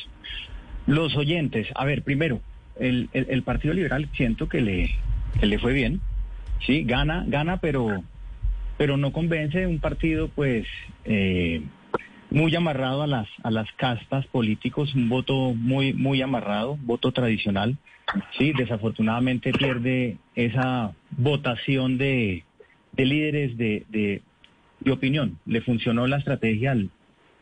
[0.86, 1.68] los oyentes.
[1.76, 2.42] A ver, primero,
[2.80, 4.96] el, el, Partido Liberal siento que le,
[5.42, 6.02] le fue bien,
[6.66, 8.04] sí, gana, gana, pero,
[8.78, 10.68] pero no convence un partido pues
[11.06, 11.62] eh,
[12.32, 17.78] muy amarrado a las, a las castas políticos, un voto muy, muy amarrado, voto tradicional.
[18.38, 22.44] Sí, desafortunadamente pierde esa votación de,
[22.96, 25.40] líderes de, de, opinión.
[25.46, 26.90] Le funcionó la estrategia al,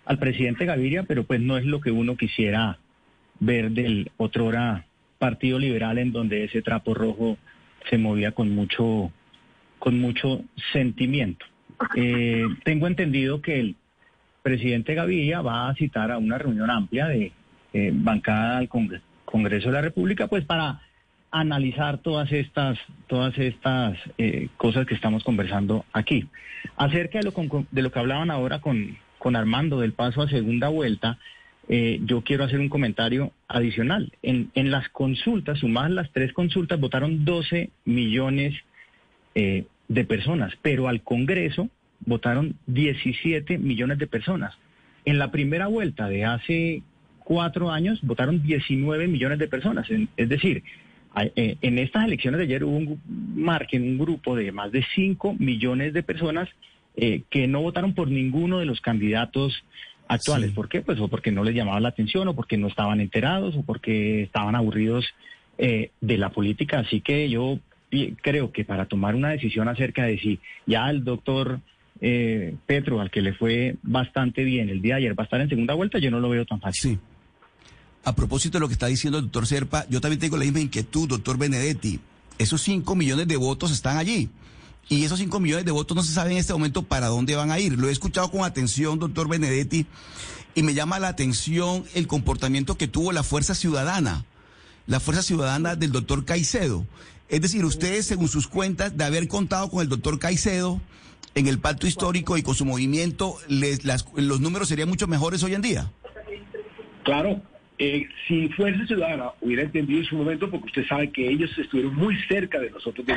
[0.06, 2.78] al presidente Gaviria, pero pues no es lo que uno quisiera
[3.40, 4.86] ver del otrora
[5.18, 7.38] Partido Liberal en donde ese trapo rojo
[7.90, 9.12] se movía con mucho,
[9.80, 11.46] con mucho sentimiento.
[11.96, 13.76] Eh, tengo entendido que el
[14.44, 17.32] presidente Gaviria va a citar a una reunión amplia de
[17.74, 18.70] eh, bancada al
[19.26, 20.82] Congreso de la República, pues para
[21.32, 22.78] analizar todas estas,
[23.08, 26.28] todas estas eh, cosas que estamos conversando aquí.
[26.76, 30.68] Acerca de lo, de lo que hablaban ahora con, con Armando del paso a segunda
[30.68, 31.18] vuelta,
[31.70, 34.12] eh, yo quiero hacer un comentario adicional.
[34.22, 38.54] En, en las consultas, sumadas las tres consultas, votaron 12 millones
[39.34, 41.68] de personas, pero al Congreso
[42.06, 44.56] votaron 17 millones de personas.
[45.06, 46.84] En la primera vuelta de hace
[47.20, 49.88] cuatro años votaron 19 millones de personas.
[50.18, 50.64] Es decir,
[51.36, 53.02] eh, en estas elecciones de ayer hubo un
[53.36, 56.50] margen, un grupo de más de 5 millones de personas
[56.96, 59.64] eh, que no votaron por ninguno de los candidatos
[60.08, 60.52] actuales.
[60.52, 60.82] ¿Por qué?
[60.82, 64.24] Pues o porque no les llamaba la atención, o porque no estaban enterados, o porque
[64.24, 65.06] estaban aburridos
[65.58, 66.80] eh, de la política.
[66.80, 67.60] Así que yo
[68.22, 71.60] creo que para tomar una decisión acerca de si ya el doctor
[72.66, 75.48] Petro, al que le fue bastante bien el día de ayer, va a estar en
[75.48, 76.92] segunda vuelta, yo no lo veo tan fácil.
[76.92, 77.00] Sí.
[78.04, 80.60] A propósito de lo que está diciendo el doctor Serpa, yo también tengo la misma
[80.60, 82.02] inquietud, doctor Benedetti.
[82.38, 84.30] Esos 5 millones de votos están allí.
[84.90, 87.52] Y esos 5 millones de votos no se sabe en este momento para dónde van
[87.52, 87.80] a ir.
[87.80, 89.86] Lo he escuchado con atención, doctor Benedetti,
[90.56, 94.26] y me llama la atención el comportamiento que tuvo la Fuerza Ciudadana,
[94.88, 96.86] la Fuerza Ciudadana del doctor Caicedo.
[97.30, 100.82] Es decir, ustedes, según sus cuentas, de haber contado con el doctor Caicedo
[101.36, 103.84] en el pacto histórico y con su movimiento, les,
[104.16, 105.92] los números serían mucho mejores hoy en día.
[107.04, 107.42] Claro,
[107.80, 111.96] eh, si Fuerza Ciudadana hubiera entendido en su momento, porque usted sabe que ellos estuvieron
[111.96, 113.16] muy cerca de nosotros de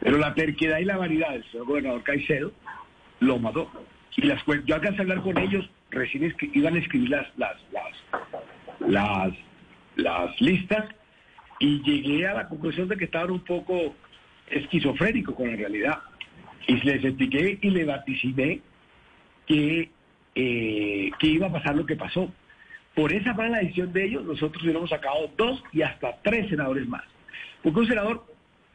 [0.00, 2.52] Pero la terquedad y la vanidad del señor gobernador Caicedo
[3.20, 3.70] lo mató.
[4.16, 8.88] Y las yo alcancé a hablar con ellos, recién iban a escribir las, las, las,
[8.88, 9.32] las,
[9.96, 10.88] las listas
[11.60, 13.94] y llegué a la conclusión de que estaban un poco
[14.48, 15.98] esquizofrénicos con la realidad.
[16.68, 18.60] Y les expliqué y le vaticiné
[19.46, 19.90] que,
[20.34, 22.30] eh, que iba a pasar lo que pasó.
[22.94, 27.04] Por esa mala decisión de ellos, nosotros hubiéramos sacado dos y hasta tres senadores más.
[27.62, 28.24] Porque un senador,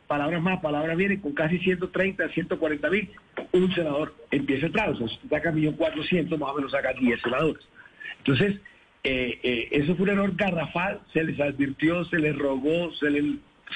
[0.07, 3.09] palabras más, palabras vienen, con casi 130, 140 mil,
[3.51, 4.89] un senador empieza a entrar.
[4.89, 7.63] O sea, saca 1.400, más o menos saca 10 senadores.
[8.19, 8.59] Entonces,
[9.03, 13.23] eh, eh, eso fue un error garrafal, se les advirtió, se les rogó, se les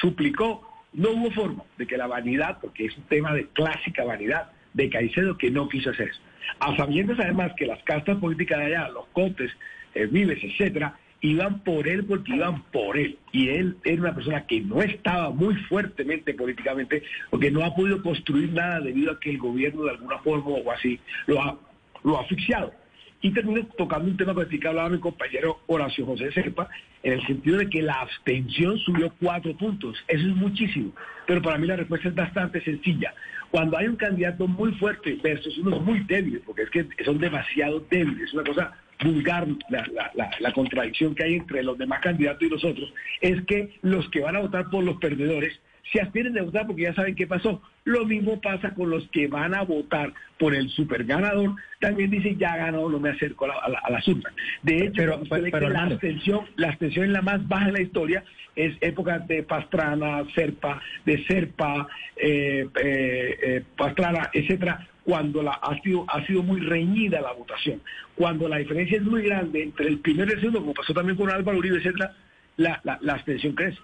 [0.02, 0.67] suplicó.
[0.98, 4.90] No hubo forma de que la vanidad, porque es un tema de clásica vanidad, de
[4.90, 6.22] Caicedo que no quiso hacer eso.
[6.60, 9.52] A sabiendas además que las castas políticas de allá, los cotes,
[9.94, 13.20] eh, Vives, etcétera, iban por él porque iban por él.
[13.32, 18.02] Y él era una persona que no estaba muy fuertemente políticamente, porque no ha podido
[18.02, 21.60] construir nada debido a que el gobierno de alguna forma o así lo ha,
[22.04, 22.74] lo ha asfixiado.
[23.22, 26.70] Y termino tocando un tema el que hablaba mi compañero Horacio José Serpa,
[27.02, 29.98] en el sentido de que la abstención subió cuatro puntos.
[30.08, 30.94] Eso es muchísimo.
[31.26, 33.14] Pero para mí la respuesta es bastante sencilla.
[33.50, 37.80] Cuando hay un candidato muy fuerte versus unos muy débiles, porque es que son demasiado
[37.90, 42.64] débiles, es una cosa vulgar la, contradicción que hay entre los demás candidatos y los
[42.64, 45.60] otros, es que los que van a votar por los perdedores
[45.92, 47.62] se abstienen de votar porque ya saben qué pasó.
[47.88, 51.56] Lo mismo pasa con los que van a votar por el superganador.
[51.80, 54.34] También dicen, ya ganó, no me acerco a la, a la, a la urnas.
[54.62, 55.22] De hecho,
[55.52, 58.26] Pero- la abstención, la abstención es la más baja en la historia,
[58.58, 65.80] es época de Pastrana, Serpa, de Serpa, eh, eh, eh, Pastrana, etcétera, cuando la, ha,
[65.82, 67.82] sido, ha sido muy reñida la votación.
[68.16, 71.16] Cuando la diferencia es muy grande entre el primero y el segundo, como pasó también
[71.18, 72.14] con Álvaro Uribe, etcétera,
[72.58, 73.80] la, la, la abstención crece.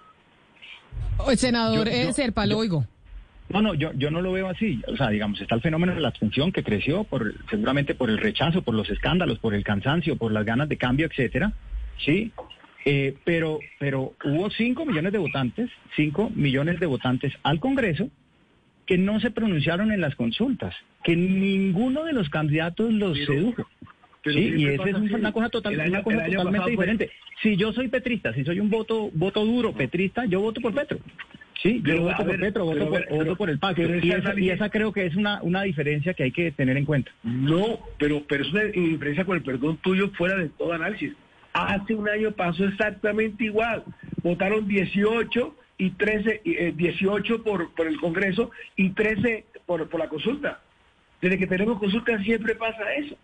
[1.26, 2.84] El senador Yo- yo- Serpa, lo yo- oigo.
[3.50, 4.80] No, no, yo, yo no lo veo así.
[4.88, 8.18] O sea, digamos, está el fenómeno de la abstención que creció por, seguramente por el
[8.18, 11.52] rechazo, por los escándalos, por el cansancio, por las ganas de cambio, etcétera.
[11.98, 12.32] Sí.
[12.86, 18.08] Eh, pero, pero hubo 5 millones de votantes, 5 millones de votantes al Congreso
[18.86, 23.66] que no se pronunciaron en las consultas, que ninguno de los candidatos los Pero- sedujo.
[24.22, 26.62] pero Sí, y esa es una cosa, total, El año- una cosa el año totalmente
[26.64, 27.10] fue- diferente.
[27.42, 30.98] Si yo soy petrista, si soy un voto voto duro petrista, yo voto por Petro.
[31.62, 33.82] Sí, yo Pero, voto a por ver, Petro, voto por, ver, voto por el pacto.
[33.82, 36.50] pero Y esa, y análisis- esa creo que es una, una diferencia que hay que
[36.52, 37.10] tener en cuenta.
[37.22, 41.12] No, pero, pero es una diferencia con el perdón tuyo fuera de todo análisis.
[41.54, 43.84] Hace un año pasó exactamente igual.
[44.22, 50.00] Votaron 18 y 13, y, eh, 18 por, por el Congreso y 13 por, por
[50.00, 50.60] la consulta.
[51.22, 53.16] Desde que tenemos consulta siempre pasa eso.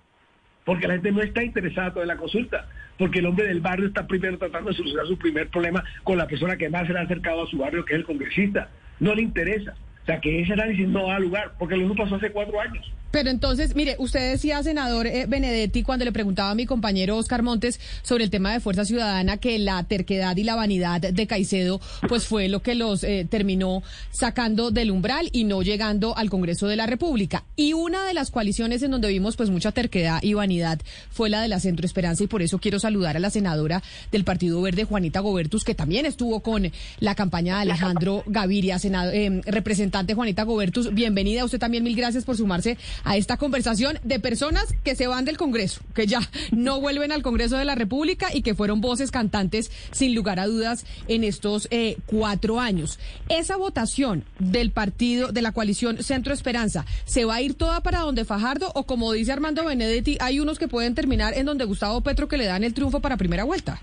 [0.70, 2.64] Porque la gente no está interesada en la consulta.
[2.96, 6.28] Porque el hombre del barrio está primero tratando de solucionar su primer problema con la
[6.28, 8.68] persona que más se le ha acercado a su barrio, que es el congresista.
[9.00, 9.74] No le interesa.
[10.04, 12.88] O sea, que ese análisis no da lugar, porque lo mismo pasó hace cuatro años.
[13.11, 17.42] Pero entonces, mire, usted decía, senador eh, Benedetti, cuando le preguntaba a mi compañero Oscar
[17.42, 21.81] Montes sobre el tema de Fuerza Ciudadana, que la terquedad y la vanidad de Caicedo,
[22.09, 26.68] pues fue lo que los eh, terminó sacando del umbral y no llegando al Congreso
[26.68, 27.44] de la República.
[27.57, 31.42] Y una de las coaliciones en donde vimos pues mucha terquedad y vanidad fue la
[31.42, 34.85] de la Centro Esperanza y por eso quiero saludar a la senadora del Partido Verde,
[34.85, 36.70] Juanita Gobertus, que también estuvo con
[37.01, 40.94] la campaña de Alejandro Gaviria, senado, eh, representante Juanita Gobertus.
[40.94, 45.24] Bienvenida, usted también mil gracias por sumarse a esta conversación de personas que se van
[45.24, 49.10] del Congreso, que ya no vuelven al Congreso de la República y que fueron voces
[49.10, 52.98] cantantes sin lugar a dudas en estos eh, cuatro años.
[53.28, 58.00] Esa votación del partido, de la coalición Centro Esperanza, ¿se va a ir toda para
[58.00, 62.00] donde Fajardo o como dice Armando Benedetti, hay unos que pueden terminar en donde Gustavo
[62.00, 63.80] Petro que le dan el triunfo para primera vuelta?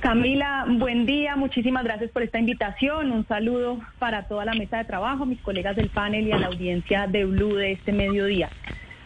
[0.00, 3.12] Camila, buen día, muchísimas gracias por esta invitación.
[3.12, 6.46] Un saludo para toda la mesa de trabajo, mis colegas del panel y a la
[6.46, 8.48] audiencia de Blue de este mediodía.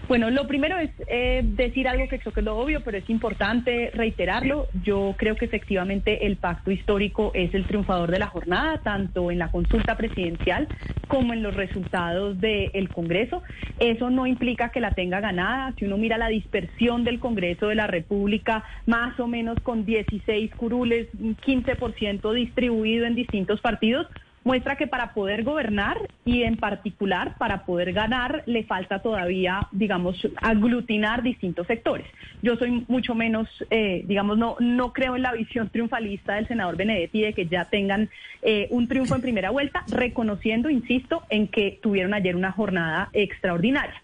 [0.06, 3.08] Bueno, lo primero es eh, decir algo que creo que es lo obvio, pero es
[3.08, 4.68] importante reiterarlo.
[4.82, 9.38] Yo creo que efectivamente el pacto histórico es el triunfador de la jornada, tanto en
[9.38, 10.68] la consulta presidencial
[11.08, 13.42] como en los resultados del Congreso.
[13.78, 15.74] Eso no implica que la tenga ganada.
[15.78, 20.54] Si uno mira la dispersión del Congreso de la República, más o menos con 16
[20.54, 24.06] curules, un 15% distribuido en distintos partidos,
[24.44, 30.28] muestra que para poder gobernar y en particular para poder ganar le falta todavía, digamos,
[30.36, 32.06] aglutinar distintos sectores.
[32.42, 36.76] Yo soy mucho menos, eh, digamos, no, no creo en la visión triunfalista del senador
[36.76, 38.10] Benedetti de que ya tengan
[38.42, 44.03] eh, un triunfo en primera vuelta, reconociendo, insisto, en que tuvieron ayer una jornada extraordinaria.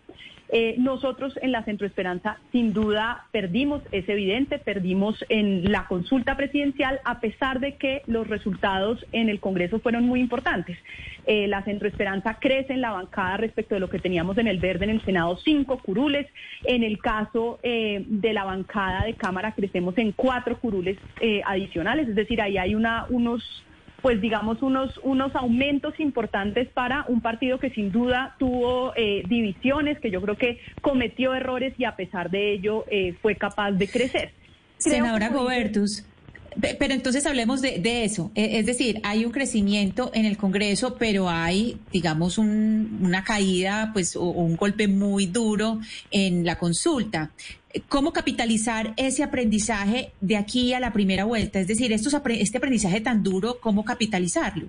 [0.52, 6.36] Eh, nosotros en la Centro Esperanza sin duda perdimos, es evidente, perdimos en la consulta
[6.36, 10.76] presidencial a pesar de que los resultados en el Congreso fueron muy importantes.
[11.26, 14.58] Eh, la Centro Esperanza crece en la bancada respecto de lo que teníamos en el
[14.58, 16.26] verde en el Senado, cinco curules.
[16.64, 20.98] En el caso eh, de la bancada de Cámara crecemos en cuatro curules
[21.44, 23.64] adicionales, es decir, ahí hay unos
[24.02, 29.98] pues digamos unos unos aumentos importantes para un partido que sin duda tuvo eh, divisiones,
[30.00, 33.88] que yo creo que cometió errores y a pesar de ello eh, fue capaz de
[33.88, 34.32] crecer.
[34.82, 36.04] Creo Senadora Gobertus,
[36.60, 38.30] pe- pero entonces hablemos de, de eso.
[38.34, 43.90] E- Es decir, hay un crecimiento en el Congreso, pero hay, digamos, un- una caída,
[43.92, 47.30] pues, o, o un golpe muy duro en la consulta.
[47.88, 51.60] ¿Cómo capitalizar ese aprendizaje de aquí a la primera vuelta?
[51.60, 54.66] Es decir, estos, este aprendizaje tan duro, ¿cómo capitalizarlo?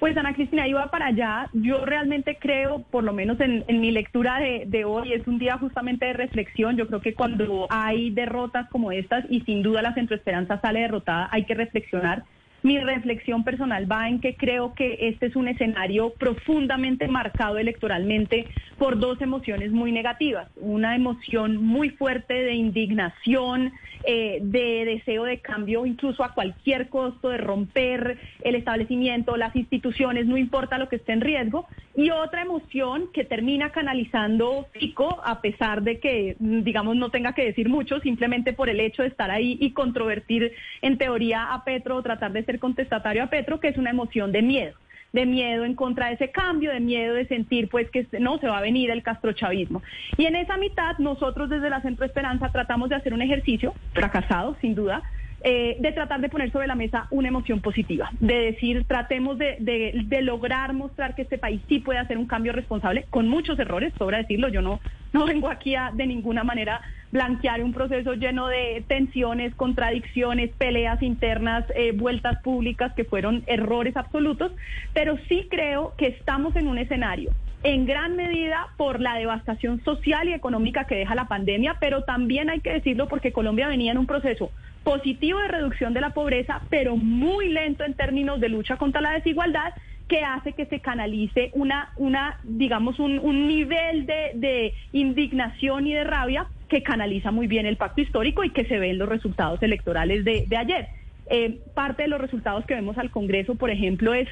[0.00, 1.48] Pues Ana Cristina, iba para allá.
[1.52, 5.38] Yo realmente creo, por lo menos en, en mi lectura de, de hoy, es un
[5.38, 6.76] día justamente de reflexión.
[6.76, 11.28] Yo creo que cuando hay derrotas como estas, y sin duda la Centroesperanza sale derrotada,
[11.30, 12.24] hay que reflexionar.
[12.62, 18.48] Mi reflexión personal va en que creo que este es un escenario profundamente marcado electoralmente
[18.78, 20.48] por dos emociones muy negativas.
[20.56, 23.72] Una emoción muy fuerte de indignación,
[24.04, 30.26] eh, de deseo de cambio, incluso a cualquier costo, de romper el establecimiento, las instituciones,
[30.26, 31.66] no importa lo que esté en riesgo.
[31.94, 37.34] Y otra emoción que termina canalizando Fico, a pesar de que, mm, digamos, no tenga
[37.34, 41.64] que decir mucho, simplemente por el hecho de estar ahí y controvertir en teoría a
[41.64, 44.74] Petro o tratar de ser contestatario a Petro, que es una emoción de miedo
[45.12, 48.48] de miedo en contra de ese cambio, de miedo de sentir pues que no se
[48.48, 49.82] va a venir el castrochavismo.
[50.16, 54.56] Y en esa mitad nosotros desde la Centro Esperanza tratamos de hacer un ejercicio, fracasado
[54.60, 55.02] sin duda,
[55.44, 59.56] eh, de tratar de poner sobre la mesa una emoción positiva, de decir, tratemos de,
[59.58, 63.92] de, lograr mostrar que este país sí puede hacer un cambio responsable, con muchos errores,
[63.98, 64.78] sobra decirlo, yo no,
[65.12, 66.80] no vengo aquí a de ninguna manera
[67.12, 73.96] blanquear un proceso lleno de tensiones, contradicciones, peleas internas, eh, vueltas públicas que fueron errores
[73.96, 74.50] absolutos,
[74.94, 77.30] pero sí creo que estamos en un escenario
[77.64, 82.50] en gran medida por la devastación social y económica que deja la pandemia, pero también
[82.50, 84.50] hay que decirlo porque Colombia venía en un proceso
[84.82, 89.12] positivo de reducción de la pobreza, pero muy lento en términos de lucha contra la
[89.12, 89.72] desigualdad
[90.12, 96.48] que hace que se canalice una, una digamos, un, nivel de, indignación y de rabia
[96.68, 100.22] que canaliza muy bien el pacto histórico y que se ve en los resultados electorales
[100.22, 100.88] de, ayer.
[101.30, 104.28] Eh, parte de los resultados que vemos al Congreso, por ejemplo, es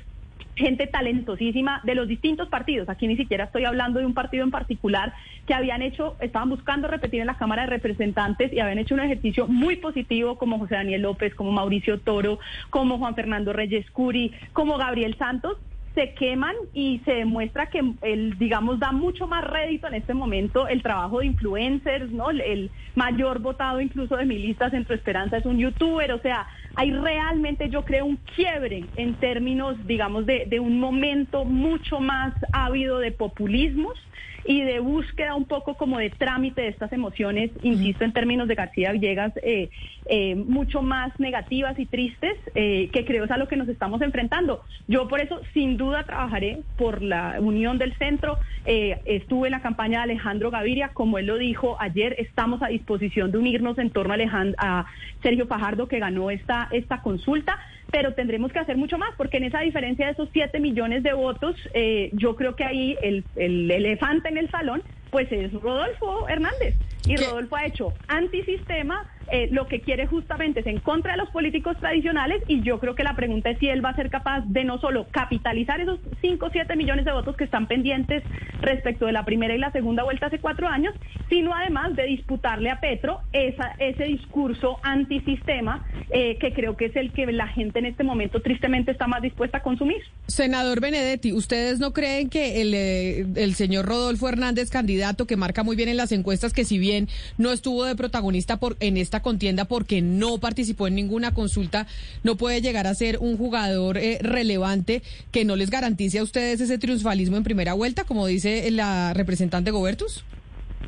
[0.54, 2.90] gente talentosísima de los distintos partidos.
[2.90, 5.14] Aquí ni siquiera estoy hablando de un partido en particular
[5.46, 9.00] que habían hecho, estaban buscando repetir en la Cámara de Representantes y habían hecho un
[9.00, 12.38] ejercicio muy positivo como José Daniel López, como Mauricio Toro,
[12.68, 15.56] como Juan Fernando Reyes Curi, como Gabriel Santos
[15.94, 20.68] se queman y se demuestra que el digamos da mucho más rédito en este momento
[20.68, 22.30] el trabajo de influencers, ¿no?
[22.30, 26.92] El mayor votado incluso de mi lista Centro Esperanza es un youtuber, o sea, hay
[26.92, 32.98] realmente, yo creo, un quiebre en términos, digamos, de, de un momento mucho más ávido
[32.98, 33.98] de populismos
[34.44, 38.54] y de búsqueda un poco como de trámite de estas emociones, insisto, en términos de
[38.54, 39.70] García Villegas, eh,
[40.06, 44.02] eh, mucho más negativas y tristes, eh, que creo es a lo que nos estamos
[44.02, 44.62] enfrentando.
[44.88, 48.38] Yo por eso, sin duda, trabajaré por la unión del centro.
[48.64, 53.30] estuve en la campaña de Alejandro Gaviria, como él lo dijo ayer, estamos a disposición
[53.32, 54.16] de unirnos en torno a,
[54.58, 54.86] a
[55.22, 57.58] Sergio Fajardo, que ganó esta, esta consulta
[57.90, 61.12] pero tendremos que hacer mucho más, porque en esa diferencia de esos 7 millones de
[61.12, 66.28] votos, eh, yo creo que ahí el, el elefante en el salón, pues es Rodolfo
[66.28, 66.74] Hernández.
[67.06, 71.30] Y Rodolfo ha hecho antisistema, eh, lo que quiere justamente es en contra de los
[71.30, 74.40] políticos tradicionales y yo creo que la pregunta es si él va a ser capaz
[74.46, 78.22] de no solo capitalizar esos 5 o 7 millones de votos que están pendientes
[78.60, 80.94] respecto de la primera y la segunda vuelta hace cuatro años,
[81.28, 86.96] sino además de disputarle a Petro esa, ese discurso antisistema eh, que creo que es
[86.96, 89.98] el que la gente en este momento tristemente está más dispuesta a consumir.
[90.26, 95.62] Senador Benedetti, ¿ustedes no creen que el, eh, el señor Rodolfo Hernández, candidato que marca
[95.62, 99.22] muy bien en las encuestas, que si bien no estuvo de protagonista por, en esta
[99.22, 101.88] contienda porque no participó en ninguna consulta,
[102.22, 106.60] no puede llegar a ser un jugador eh, relevante que no les garantice a ustedes
[106.60, 110.24] ese triunfalismo en primera vuelta, como dice la representante Gobertus?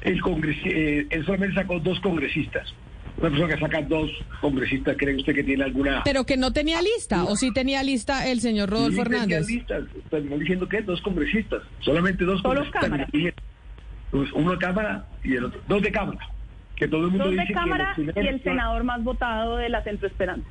[0.03, 0.21] El
[0.67, 2.73] eh, él solamente sacó dos congresistas.
[3.19, 6.03] Una persona que saca dos congresistas, ¿cree usted que tiene alguna...?
[6.05, 9.47] Pero que no tenía lista, ¿o sí tenía lista el señor Rodolfo Hernández?
[9.47, 13.45] Tenía lista, diciendo que dos congresistas, solamente dos congresistas.
[14.13, 16.21] Uno de Cámara y el otro, dos de Cámara
[16.77, 20.07] que todo el mundo Dos de Cámara y el senador más votado de la Centro
[20.07, 20.49] Esperanza.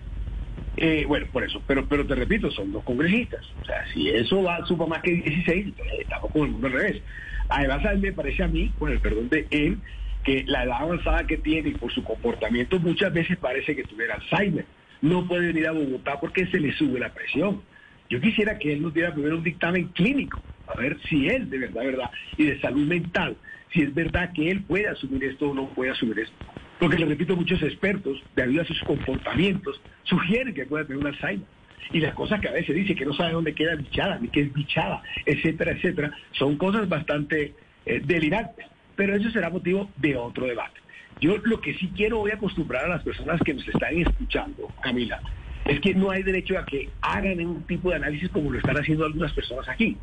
[0.78, 3.46] Eh, bueno, por eso, pero pero te repito, son dos congresistas.
[3.62, 7.02] O sea, si eso va suma más que 16, estamos con el mundo al revés.
[7.50, 9.78] Además, a él me parece a mí, con el perdón de él,
[10.24, 14.16] que la edad avanzada que tiene y por su comportamiento muchas veces parece que tuviera
[14.16, 14.66] Alzheimer.
[15.02, 17.62] No puede venir a Bogotá porque se le sube la presión.
[18.10, 21.60] Yo quisiera que él nos diera primero un dictamen clínico, a ver si él de
[21.60, 23.36] verdad, verdad, y de salud mental,
[23.74, 26.36] si es verdad que él puede asumir esto o no puede asumir esto.
[26.80, 31.46] Porque le repito, muchos expertos, debido a sus comportamientos, sugieren que puede tener una Alzheimer.
[31.94, 34.42] Y las cosas que a veces dice que no sabe dónde queda bichada, ni qué
[34.42, 37.54] es bichada, etcétera, etcétera, son cosas bastante
[37.86, 38.66] eh, delirantes.
[38.96, 40.80] Pero eso será motivo de otro debate.
[41.20, 45.22] Yo lo que sí quiero hoy acostumbrar a las personas que nos están escuchando, Camila,
[45.66, 48.78] es que no hay derecho a que hagan un tipo de análisis como lo están
[48.78, 49.98] haciendo algunas personas aquí.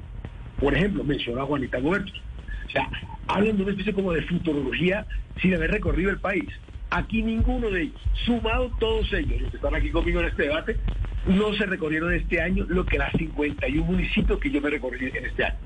[0.60, 2.12] Por ejemplo, mencionó a Juanita Goberto.
[2.68, 2.88] O sea,
[3.26, 5.06] hablan de una especie como de futurología
[5.40, 6.48] sin haber recorrido el país.
[6.90, 10.76] Aquí ninguno de ellos, sumado todos ellos, los que están aquí conmigo en este debate,
[11.26, 15.26] no se recorrieron este año lo que las 51 municipios que yo me recorrí en
[15.26, 15.56] este año.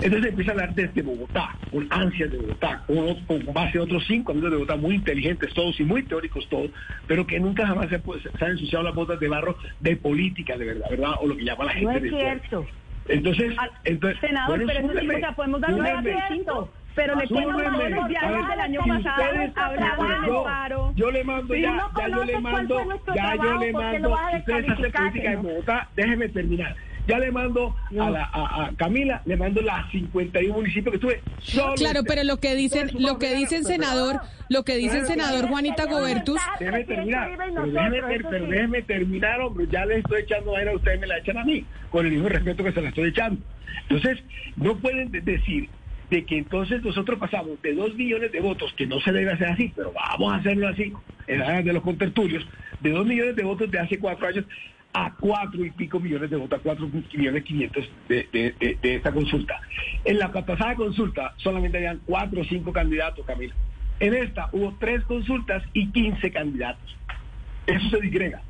[0.00, 4.32] Entonces empieza a hablar desde Bogotá, con ansias de Bogotá, con, base a otros cinco
[4.32, 6.70] amigos de Bogotá muy inteligentes todos y muy teóricos todos,
[7.06, 8.00] pero que nunca jamás se,
[8.38, 11.12] se han ensuciado las botas de barro de política de verdad, ¿verdad?
[11.20, 12.00] O lo que llama la gente.
[12.00, 12.66] No es cierto.
[13.08, 16.16] Entonces, entonces senador, pero eso sí, o sea, podemos dar un debate
[16.96, 20.92] pero le pongo los diarios del año pasado hablaban del paro.
[20.96, 22.80] Yo le mando ya, ya yo le mando,
[23.14, 26.74] ya yo le mando, ustedes hacen política en Bogotá, déjeme terminar.
[27.06, 31.74] Ya le mando a, la, a, Camila, le mando las 51 municipios que estuve.
[31.76, 35.86] claro, pero lo que dicen, lo que dicen senador, lo que dice el senador Juanita
[35.86, 36.40] Gobertus.
[36.58, 37.38] Déjeme terminar,
[38.28, 39.66] pero déjeme, terminar, hombre.
[39.70, 42.28] Ya le estoy echando aire a ustedes, me la echan a mí, con el mismo
[42.28, 43.40] respeto que se la estoy echando.
[43.88, 44.18] Entonces,
[44.56, 45.68] no pueden decir
[46.10, 49.48] de que entonces nosotros pasamos de dos millones de votos, que no se debe hacer
[49.48, 50.92] así, pero vamos a hacerlo así,
[51.26, 52.46] en la de los contertulios,
[52.80, 54.44] de dos millones de votos de hace cuatro años
[54.92, 59.60] a cuatro y pico millones de votos, a cuatro millones quinientos de, de, esta consulta.
[60.04, 63.54] En la pasada consulta solamente habían cuatro o cinco candidatos, Camila.
[64.00, 66.96] En esta hubo tres consultas y quince candidatos.
[67.66, 68.42] Eso se digrega.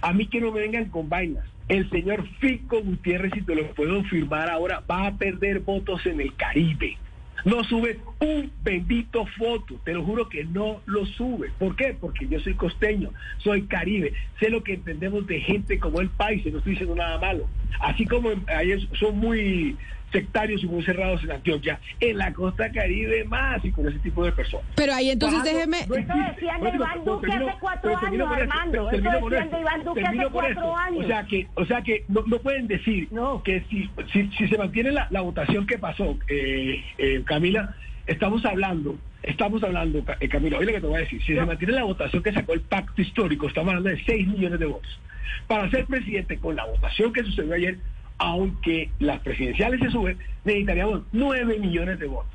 [0.00, 1.44] A mí que no me vengan con vainas.
[1.68, 6.20] El señor Fico Gutiérrez, si te lo puedo firmar ahora, va a perder votos en
[6.20, 6.98] el Caribe.
[7.44, 11.50] No sube un bendito foto, te lo juro que no lo sube.
[11.58, 11.96] ¿Por qué?
[11.98, 16.44] Porque yo soy costeño, soy caribe, sé lo que entendemos de gente como el país,
[16.46, 17.48] no estoy diciendo nada malo.
[17.80, 19.76] Así como ahí son muy
[20.12, 24.24] sectarios y muy cerrados en Antioquia, en la costa caribe más y con ese tipo
[24.24, 24.66] de personas.
[24.76, 25.78] Pero ahí entonces déjeme...
[25.80, 28.90] Eso decían de Iván Duque hace cuatro años, Armando.
[28.90, 31.04] Eso decían de Iván Duque hace cuatro años.
[31.04, 33.08] O sea que, o sea que no, no pueden decir
[33.44, 37.74] que si, si, si, se mantiene la, la votación que pasó, eh, eh, Camila,
[38.06, 41.44] estamos hablando Estamos hablando, eh, Camilo, oye lo que te voy a decir, si se
[41.44, 45.00] mantiene la votación que sacó el pacto histórico, estamos hablando de 6 millones de votos.
[45.46, 47.78] Para ser presidente, con la votación que sucedió ayer,
[48.22, 52.30] aunque las presidenciales se suben, necesitaríamos 9 millones de votos.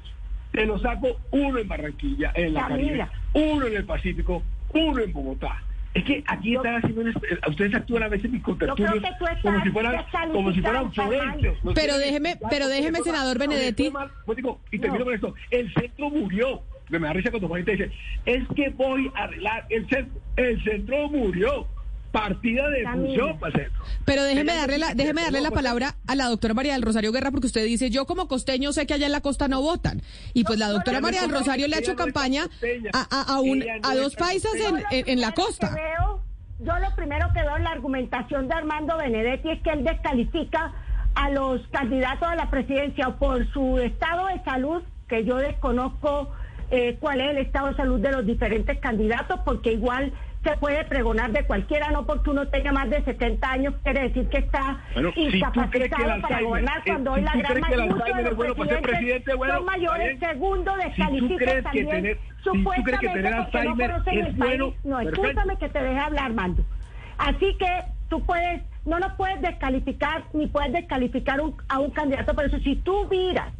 [0.51, 5.13] Te lo saco uno en Barranquilla, en la Caribe, uno en el Pacífico, uno en
[5.13, 5.63] Bogotá.
[5.93, 7.03] Es que aquí están haciendo
[7.47, 9.01] ustedes actúan a veces mis contertulios
[9.41, 10.91] como si fueran como si fueran
[11.73, 13.91] pero déjeme, pero déjeme, senador Benedetti.
[14.71, 15.33] Y termino con esto.
[15.49, 16.61] El centro murió.
[16.89, 17.91] Me da risa cuando Juanita dice,
[18.25, 20.21] es que voy a arreglar el centro.
[20.35, 21.67] El centro murió
[22.21, 23.39] partida de función
[24.05, 27.31] Pero déjeme darle la, déjeme darle la palabra a la doctora María del Rosario Guerra,
[27.31, 30.01] porque usted dice, yo como costeño sé que allá en la costa no votan.
[30.33, 32.47] Y pues la doctora María del Rosario le ha hecho campaña
[32.93, 35.75] a, a, un, a dos países en, en, la costa.
[36.59, 40.73] Yo lo primero que veo en la argumentación de Armando Benedetti es que él descalifica
[41.13, 46.31] a los candidatos a la presidencia por su estado de salud, que yo desconozco
[46.69, 50.11] eh, cuál es el estado de salud de los diferentes candidatos, porque igual
[50.43, 54.29] se puede pregonar de cualquiera, no porque uno tenga más de 70 años, quiere decir
[54.29, 54.81] que está
[55.15, 60.19] incapacitado para gobernar cuando hoy la gran mayoría de los presidentes son mayores.
[60.19, 64.61] Segundo, descalifica también supuestamente porque no conocen el país.
[64.83, 66.63] No, escúchame que te deje hablar, Mando.
[67.17, 67.67] Así que
[68.09, 72.59] tú puedes, no nos puedes descalificar ni puedes descalificar a un candidato por eso.
[72.59, 73.51] Si tú miras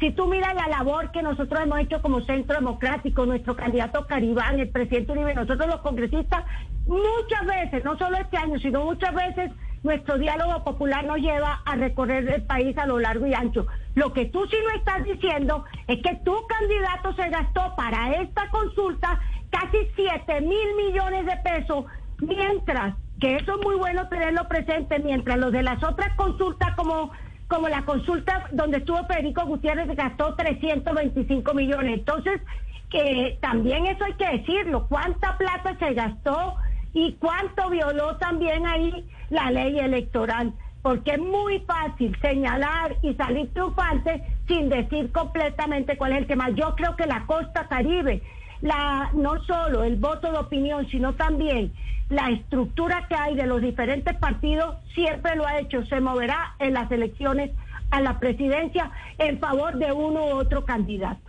[0.00, 4.58] si tú miras la labor que nosotros hemos hecho como Centro Democrático, nuestro candidato Caribán,
[4.58, 6.42] el presidente Uribe, nosotros los congresistas,
[6.86, 11.76] muchas veces, no solo este año, sino muchas veces, nuestro diálogo popular nos lleva a
[11.76, 13.66] recorrer el país a lo largo y ancho.
[13.94, 18.48] Lo que tú sí no estás diciendo es que tu candidato se gastó para esta
[18.50, 19.20] consulta
[19.50, 21.84] casi 7 mil millones de pesos,
[22.20, 27.10] mientras, que eso es muy bueno tenerlo presente, mientras los de las otras consultas como
[27.50, 31.98] como la consulta donde estuvo Federico Gutiérrez gastó 325 millones.
[31.98, 32.40] Entonces,
[32.88, 36.54] que también eso hay que decirlo, cuánta plata se gastó
[36.94, 43.52] y cuánto violó también ahí la ley electoral, porque es muy fácil señalar y salir
[43.52, 46.50] triunfante sin decir completamente cuál es el tema.
[46.50, 48.22] Yo creo que la costa caribe,
[48.60, 51.72] la no solo el voto de opinión, sino también
[52.10, 56.74] la estructura que hay de los diferentes partidos siempre lo ha hecho, se moverá en
[56.74, 57.52] las elecciones
[57.90, 61.20] a la presidencia en favor de uno u otro candidato.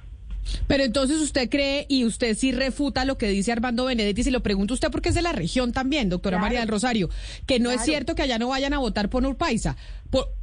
[0.67, 4.41] Pero entonces usted cree y usted sí refuta lo que dice Armando Benedetti, si lo
[4.41, 7.09] pregunta usted porque es de la región también, doctora María del Rosario,
[7.45, 9.75] que no es cierto que allá no vayan a votar por Urpaiza,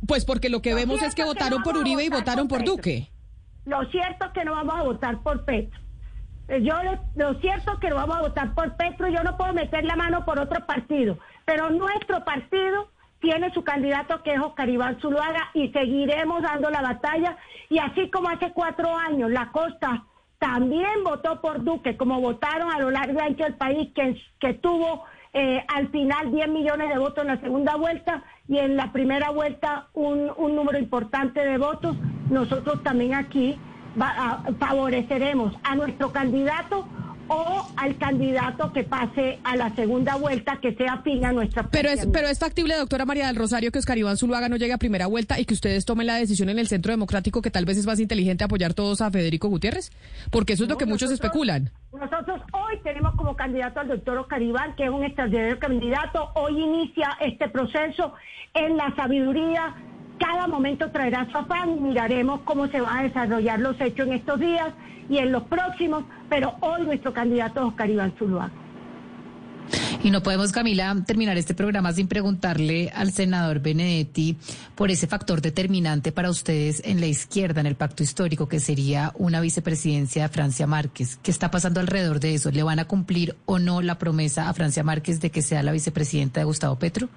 [0.06, 3.10] pues porque lo que vemos es que votaron por Uribe y votaron por, Duque.
[3.64, 5.80] Lo cierto es que no vamos a votar por Petro.
[6.48, 6.74] Eh, yo
[7.14, 9.96] lo, cierto es que lo vamos a votar por Petro, yo no puedo meter la
[9.96, 12.88] mano por otro partido, pero nuestro partido
[13.20, 17.36] tiene su candidato que es Oscar Iván Zuluaga y seguiremos dando la batalla
[17.68, 20.04] y así como hace cuatro años la costa
[20.38, 25.04] también votó por Duque, como votaron a lo largo ancho del país, que, que tuvo
[25.32, 29.30] eh, al final 10 millones de votos en la segunda vuelta y en la primera
[29.30, 31.96] vuelta un número importante de votos.
[32.30, 33.58] Nosotros también aquí
[34.58, 36.86] favoreceremos a nuestro candidato
[37.28, 41.90] o al candidato que pase a la segunda vuelta que sea afín a nuestra Pero
[41.90, 44.78] es, pero es factible, doctora María del Rosario, que Oscar Iván Zuluaga no llegue a
[44.78, 47.76] primera vuelta y que ustedes tomen la decisión en el Centro Democrático que tal vez
[47.76, 49.92] es más inteligente apoyar todos a Federico Gutiérrez,
[50.30, 51.70] porque eso es lo que muchos especulan.
[51.92, 56.30] Nosotros hoy tenemos como candidato al doctor Oscar Iván, que es un extraordinario candidato.
[56.34, 58.14] Hoy inicia este proceso
[58.54, 59.74] en la sabiduría
[60.18, 64.14] cada momento traerá su afán y miraremos cómo se van a desarrollar los hechos en
[64.14, 64.72] estos días
[65.08, 68.52] y en los próximos, pero hoy nuestro candidato es Oscar Iván Zuluaga.
[70.02, 74.36] Y no podemos, Camila, terminar este programa sin preguntarle al senador Benedetti
[74.74, 79.12] por ese factor determinante para ustedes en la izquierda, en el pacto histórico, que sería
[79.16, 81.18] una vicepresidencia de Francia Márquez.
[81.22, 82.50] ¿Qué está pasando alrededor de eso?
[82.50, 85.72] ¿Le van a cumplir o no la promesa a Francia Márquez de que sea la
[85.72, 87.08] vicepresidenta de Gustavo Petro?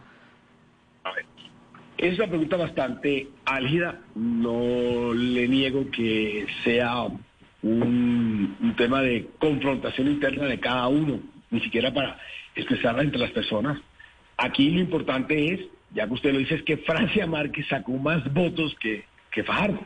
[2.01, 3.99] Es una pregunta bastante álgida.
[4.15, 7.05] No le niego que sea
[7.61, 11.19] un, tema de confrontación interna de cada uno,
[11.51, 12.17] ni siquiera para
[12.55, 13.79] expresarla entre las personas.
[14.35, 15.59] Aquí lo importante es,
[15.93, 19.85] ya que usted lo dice, es que Francia Márquez sacó más votos que, que Fajardo.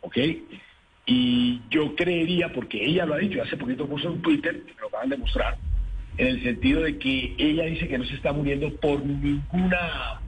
[0.00, 0.16] ¿Ok?
[1.04, 4.88] Y yo creería, porque ella lo ha dicho, hace poquito puso en Twitter, me lo
[4.88, 5.58] acaban de mostrar,
[6.16, 10.22] en el sentido de que ella dice que no se está muriendo por ninguna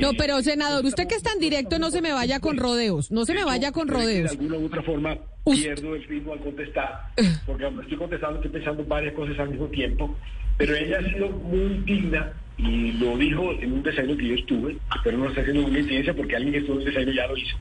[0.00, 3.24] no, pero senador, usted que es tan directo, no se me vaya con rodeos, no
[3.24, 4.30] se me vaya con rodeos.
[4.32, 7.12] De alguna u otra forma pierdo el ritmo al contestar,
[7.46, 10.16] porque estoy contestando estoy pensando en varias cosas al mismo tiempo,
[10.56, 14.78] pero ella ha sido muy digna y lo dijo en un desayuno que yo estuve,
[15.04, 17.36] pero no está haciendo una incidencia porque alguien que estuvo en un desayuno ya lo
[17.36, 17.56] hizo.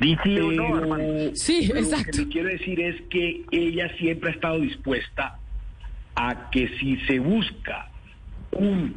[0.00, 2.18] Dice o no, Sí, exacto.
[2.18, 5.38] Lo que quiero decir es que ella siempre ha estado dispuesta
[6.14, 7.88] a que si se busca
[8.52, 8.94] un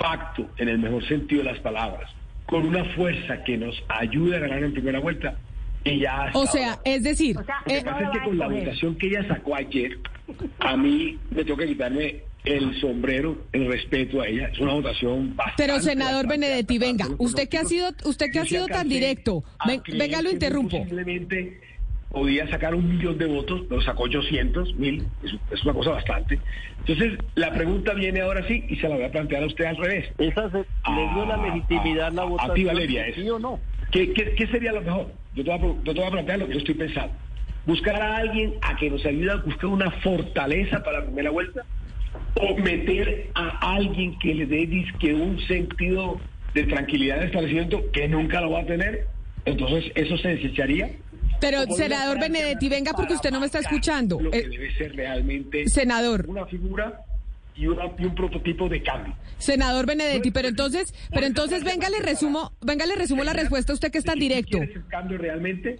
[0.00, 2.10] pacto, en el mejor sentido de las palabras,
[2.46, 5.36] con una fuerza que nos ayude a ganar en primera vuelta,
[5.84, 7.36] ella O sea, es decir...
[7.36, 9.98] Lo que eh, pasa es que con la votación que ella sacó ayer,
[10.58, 14.48] a mí me toca quitarme el sombrero, el respeto a ella.
[14.48, 15.62] Es una votación bastante...
[15.62, 20.22] Pero, senador Benedetti, venga, usted que ha sido, usted que ha sido tan directo, venga,
[20.22, 20.78] lo interrumpo.
[20.78, 21.60] Simplemente
[22.10, 26.40] podía sacar un millón de votos, pero sacó 800 mil, es, una cosa bastante.
[26.80, 29.76] Entonces, la pregunta viene ahora sí, y se la voy a plantear a usted al
[29.76, 30.10] revés.
[30.18, 32.50] ¿Esa se, ¿Le dio la ah, legitimidad la votación?
[32.50, 33.60] A ti, Valeria, ¿Sí o no?
[33.92, 35.06] ¿Qué, qué, sería lo mejor?
[35.34, 37.12] Yo te, voy a, plantear lo que yo estoy pensando.
[37.66, 41.64] Buscar a alguien a que nos ayude a buscar una fortaleza para la primera vuelta,
[42.34, 46.20] o meter a alguien que le dé disque un sentido
[46.54, 49.06] de tranquilidad en el establecimiento que nunca lo va a tener.
[49.44, 50.90] Entonces, eso se desecharía
[51.40, 54.20] pero, senador Benedetti, venga porque usted no me está escuchando.
[54.20, 56.26] Lo que eh, debe ser realmente senador.
[56.28, 57.04] una figura
[57.56, 59.14] y, un prototipo de cambio.
[59.38, 63.74] Senador Benedetti, pero entonces, pero entonces venga le resumo, venga le resumo la respuesta a
[63.74, 64.58] usted que es tan directo.
[64.58, 65.78] ¿Quieres el cambio realmente?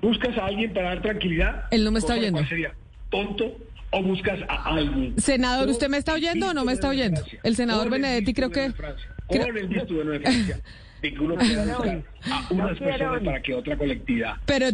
[0.00, 1.64] ¿Buscas a alguien para dar tranquilidad?
[1.70, 2.44] Él no me está oyendo.
[2.46, 2.74] sería?
[3.10, 3.56] ¿Tonto?
[3.90, 5.14] ¿O buscas a alguien?
[5.18, 7.22] Senador, ¿usted me está oyendo o no me está oyendo?
[7.42, 8.72] El senador Benedetti creo que...
[9.26, 9.40] Con
[11.02, 11.10] el visto de Francia.
[11.10, 11.62] de que uno quiera
[12.30, 14.36] a unas personas para que otra colectividad.
[14.46, 14.66] Pero,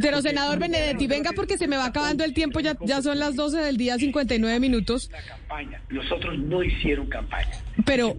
[0.00, 3.34] pero senador Benedetti, venga porque se me va acabando el tiempo, ya, ya son las
[3.34, 5.10] 12 del día, 59 minutos.
[5.10, 7.50] La campaña, nosotros no hicieron campaña.
[7.84, 8.16] Pero...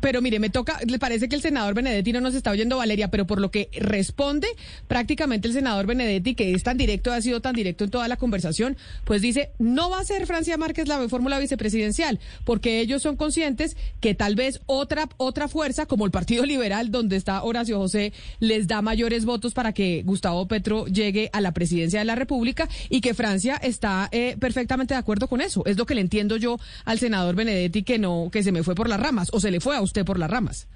[0.00, 3.10] Pero mire, me toca, le parece que el senador Benedetti no nos está oyendo, Valeria,
[3.10, 4.48] pero por lo que responde
[4.88, 8.16] prácticamente el senador Benedetti, que es tan directo, ha sido tan directo en toda la
[8.16, 13.16] conversación, pues dice, no va a ser Francia Márquez la fórmula vicepresidencial, porque ellos son
[13.16, 18.12] conscientes que tal vez otra, otra fuerza, como el Partido Liberal, donde está Horacio José,
[18.40, 22.68] les da mayores votos para que Gustavo Petro llegue a la presidencia de la República
[22.88, 25.64] y que Francia está eh, perfectamente de acuerdo con eso.
[25.66, 28.74] Es lo que le entiendo yo al senador Benedetti que no, que se me fue
[28.74, 30.66] por las ramas, o se le fue a usted por las ramas.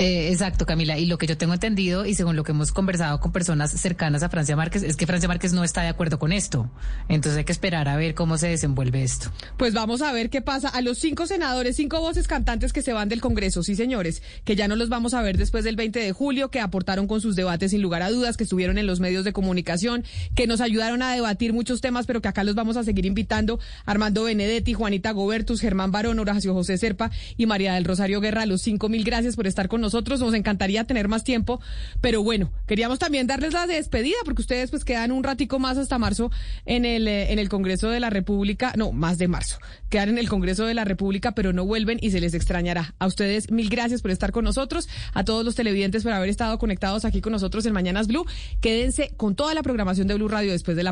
[0.00, 0.96] Eh, exacto, Camila.
[0.96, 4.22] Y lo que yo tengo entendido y según lo que hemos conversado con personas cercanas
[4.22, 6.70] a Francia Márquez es que Francia Márquez no está de acuerdo con esto.
[7.10, 9.30] Entonces hay que esperar a ver cómo se desenvuelve esto.
[9.58, 10.70] Pues vamos a ver qué pasa.
[10.70, 14.56] A los cinco senadores, cinco voces cantantes que se van del Congreso, sí señores, que
[14.56, 17.36] ya no los vamos a ver después del 20 de julio, que aportaron con sus
[17.36, 21.02] debates sin lugar a dudas, que estuvieron en los medios de comunicación, que nos ayudaron
[21.02, 23.60] a debatir muchos temas, pero que acá los vamos a seguir invitando.
[23.84, 28.46] Armando Benedetti, Juanita Gobertus, Germán Barón, Horacio José Serpa y María del Rosario Guerra.
[28.46, 31.60] Los cinco mil gracias por estar con nosotros nosotros nos encantaría tener más tiempo,
[32.00, 35.98] pero bueno, queríamos también darles la despedida porque ustedes pues quedan un ratico más hasta
[35.98, 36.30] marzo
[36.64, 39.58] en el eh, en el Congreso de la República, no, más de marzo.
[39.88, 42.94] Quedan en el Congreso de la República, pero no vuelven y se les extrañará.
[43.00, 46.56] A ustedes mil gracias por estar con nosotros, a todos los televidentes por haber estado
[46.58, 48.24] conectados aquí con nosotros en Mañanas Blue.
[48.60, 50.88] Quédense con toda la programación de Blue Radio después de la